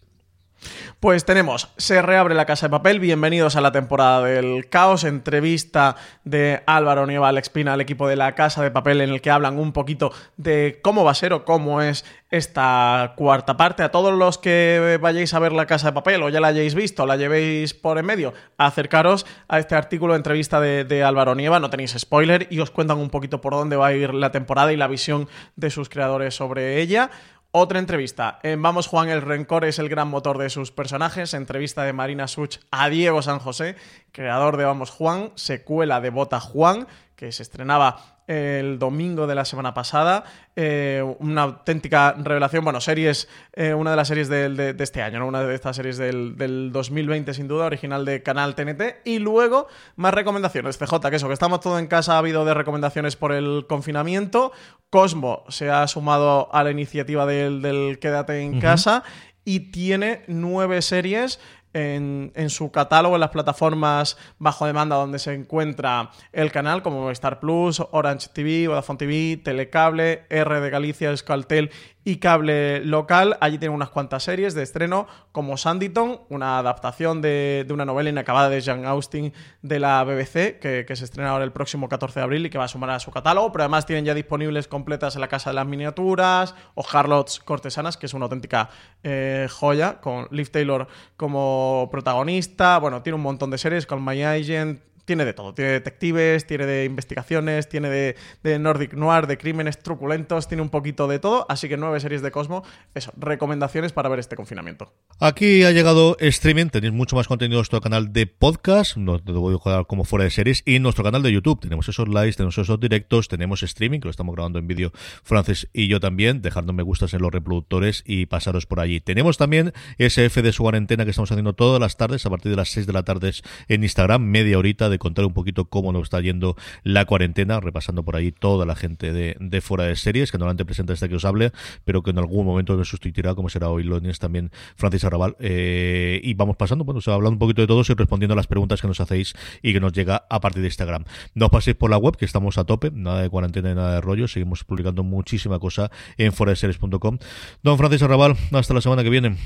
[0.99, 5.95] Pues tenemos, se reabre la casa de papel, bienvenidos a la temporada del caos, entrevista
[6.23, 9.29] de Álvaro Nieva, Alex Pina, al equipo de la casa de papel en el que
[9.29, 13.83] hablan un poquito de cómo va a ser o cómo es esta cuarta parte.
[13.83, 16.73] A todos los que vayáis a ver la casa de papel o ya la hayáis
[16.73, 21.59] visto, la llevéis por en medio, acercaros a este artículo de entrevista de Álvaro Nieva,
[21.59, 24.73] no tenéis spoiler y os cuentan un poquito por dónde va a ir la temporada
[24.73, 27.11] y la visión de sus creadores sobre ella.
[27.57, 28.37] Otra entrevista.
[28.43, 31.33] En Vamos Juan, el rencor es el gran motor de sus personajes.
[31.33, 33.77] Entrevista de Marina Such a Diego San José,
[34.11, 36.85] creador de Vamos Juan, secuela de Bota Juan,
[37.15, 40.23] que se estrenaba el domingo de la semana pasada.
[40.55, 42.63] Eh, una auténtica revelación.
[42.63, 45.27] Bueno, series, eh, una de las series de, este año, ¿no?
[45.27, 49.05] una de estas series del, del, 2020, sin duda, original de Canal TNT.
[49.05, 50.77] Y luego, más recomendaciones.
[50.77, 54.51] CJ, que eso, que estamos todo en casa, ha habido de recomendaciones por el confinamiento.
[54.89, 59.03] Cosmo se ha sumado a la iniciativa del, del Quédate en casa
[59.43, 61.39] y tiene nueve series
[61.75, 67.39] en, su catálogo en las plataformas bajo demanda donde se encuentra el canal, como Star
[67.39, 71.71] Plus, Orange TV, Vodafone TV, Telecable, R de Galicia, Escaltel
[72.05, 73.35] y cable local.
[73.41, 78.47] Allí tiene unas cuantas series de estreno, como Sanditon, una adaptación de, una novela inacabada
[78.47, 82.45] de Jean Austin de la BBC, que, se estrena ahora el próximo 14 de abril
[82.45, 83.51] y que va a sumar a su catálogo.
[83.51, 87.97] Pero además tienen ya disponibles completas en la Casa de las Miniaturas o Harlots Cortesanas,
[87.97, 88.69] que es una auténtica
[89.03, 92.79] eh, joya, con Liv Taylor como protagonista.
[92.79, 95.53] Bueno, tiene un montón de series, con My Agent tiene de todo.
[95.53, 101.07] Tiene detectives, tiene de investigaciones, tiene de, Nordic Noir, de crímenes truculentos, tiene un poquito
[101.07, 101.45] de todo.
[101.49, 102.63] Así que nueve series de Cosmo.
[102.93, 104.93] Eso, recomendaciones para ver este confinamiento.
[105.19, 106.67] Aquí ha llegado streaming.
[106.67, 108.97] Tenéis mucho más contenido en nuestro canal de podcast.
[108.97, 110.63] No te voy a jugar como fuera de series.
[110.65, 111.59] Y en nuestro canal de YouTube.
[111.59, 114.91] Tenemos esos lives, tenemos esos directos, tenemos streaming, que lo estamos grabando en vídeo
[115.23, 116.41] Francis y yo también.
[116.41, 118.99] Dejando me gustas en los reproductores y pasaros por allí.
[118.99, 122.57] Tenemos también SF de su cuarentena que estamos haciendo todas las tardes, a partir de
[122.57, 123.31] las 6 de la tarde
[123.67, 128.03] en Instagram, media horita de contar un poquito cómo nos está yendo la cuarentena, repasando
[128.03, 131.15] por ahí toda la gente de, de fuera de series, que normalmente presenta este que
[131.15, 131.51] os hable,
[131.83, 135.35] pero que en algún momento me sustituirá, como será hoy Lones también Francis Arrabal.
[135.39, 138.47] Eh, y vamos pasando, bueno, se hablando un poquito de todos y respondiendo a las
[138.47, 141.05] preguntas que nos hacéis y que nos llega a partir de Instagram.
[141.33, 143.95] No os paséis por la web, que estamos a tope, nada de cuarentena y nada
[143.95, 147.17] de rollo, seguimos publicando muchísima cosa en series.com
[147.63, 149.37] Don Francis Arrabal, hasta la semana que viene.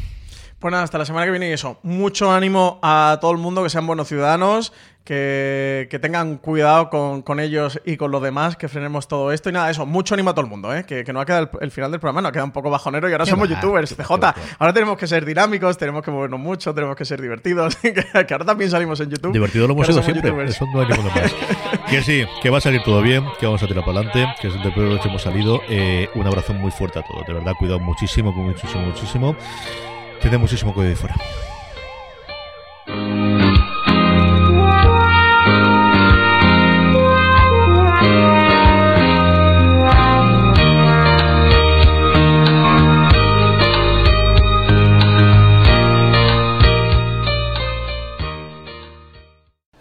[0.59, 1.79] Pues nada, hasta la semana que viene y eso.
[1.83, 4.73] Mucho ánimo a todo el mundo, que sean buenos ciudadanos,
[5.05, 9.49] que, tengan cuidado con, ellos y con los demás, que frenemos todo esto.
[9.49, 10.83] Y nada, eso, mucho ánimo a todo el mundo, ¿eh?
[10.83, 13.25] que, no ha quedado el, final del programa, nos queda un poco bajonero y ahora
[13.25, 14.11] somos youtubers, CJ.
[14.59, 18.43] Ahora tenemos que ser dinámicos, tenemos que movernos mucho, tenemos que ser divertidos, que, ahora
[18.45, 19.31] también salimos en YouTube.
[19.31, 21.33] Divertido lo hemos sido siempre, eso no hay ninguno más.
[21.89, 24.49] que sí, que va a salir todo bien, que vamos a tirar para adelante, que
[24.49, 25.61] es el que hemos salido.
[25.69, 29.35] Eh, un abrazo muy fuerte a todos, de verdad, cuidado muchísimo, muchísimo, muchísimo.
[30.21, 31.15] Tiene muchísimo cuidado de fuera.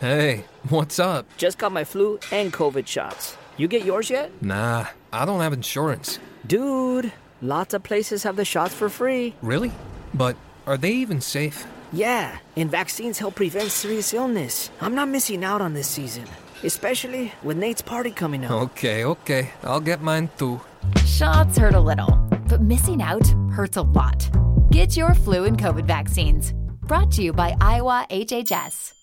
[0.00, 1.26] Hey, what's up?
[1.36, 3.36] Just got my flu and COVID shots.
[3.56, 4.30] You get yours yet?
[4.40, 6.20] Nah, I don't have insurance.
[6.46, 7.12] Dude,
[7.42, 9.34] lots of places have the shots for free.
[9.42, 9.72] Really?
[10.14, 10.36] But
[10.66, 11.66] are they even safe?
[11.92, 14.70] Yeah, and vaccines help prevent serious illness.
[14.80, 16.24] I'm not missing out on this season,
[16.62, 18.50] especially with Nate's party coming up.
[18.50, 19.50] Okay, okay.
[19.62, 20.60] I'll get mine too.
[21.06, 22.14] Shots hurt a little,
[22.48, 24.28] but missing out hurts a lot.
[24.70, 26.52] Get your flu and COVID vaccines.
[26.82, 28.97] Brought to you by Iowa HHS.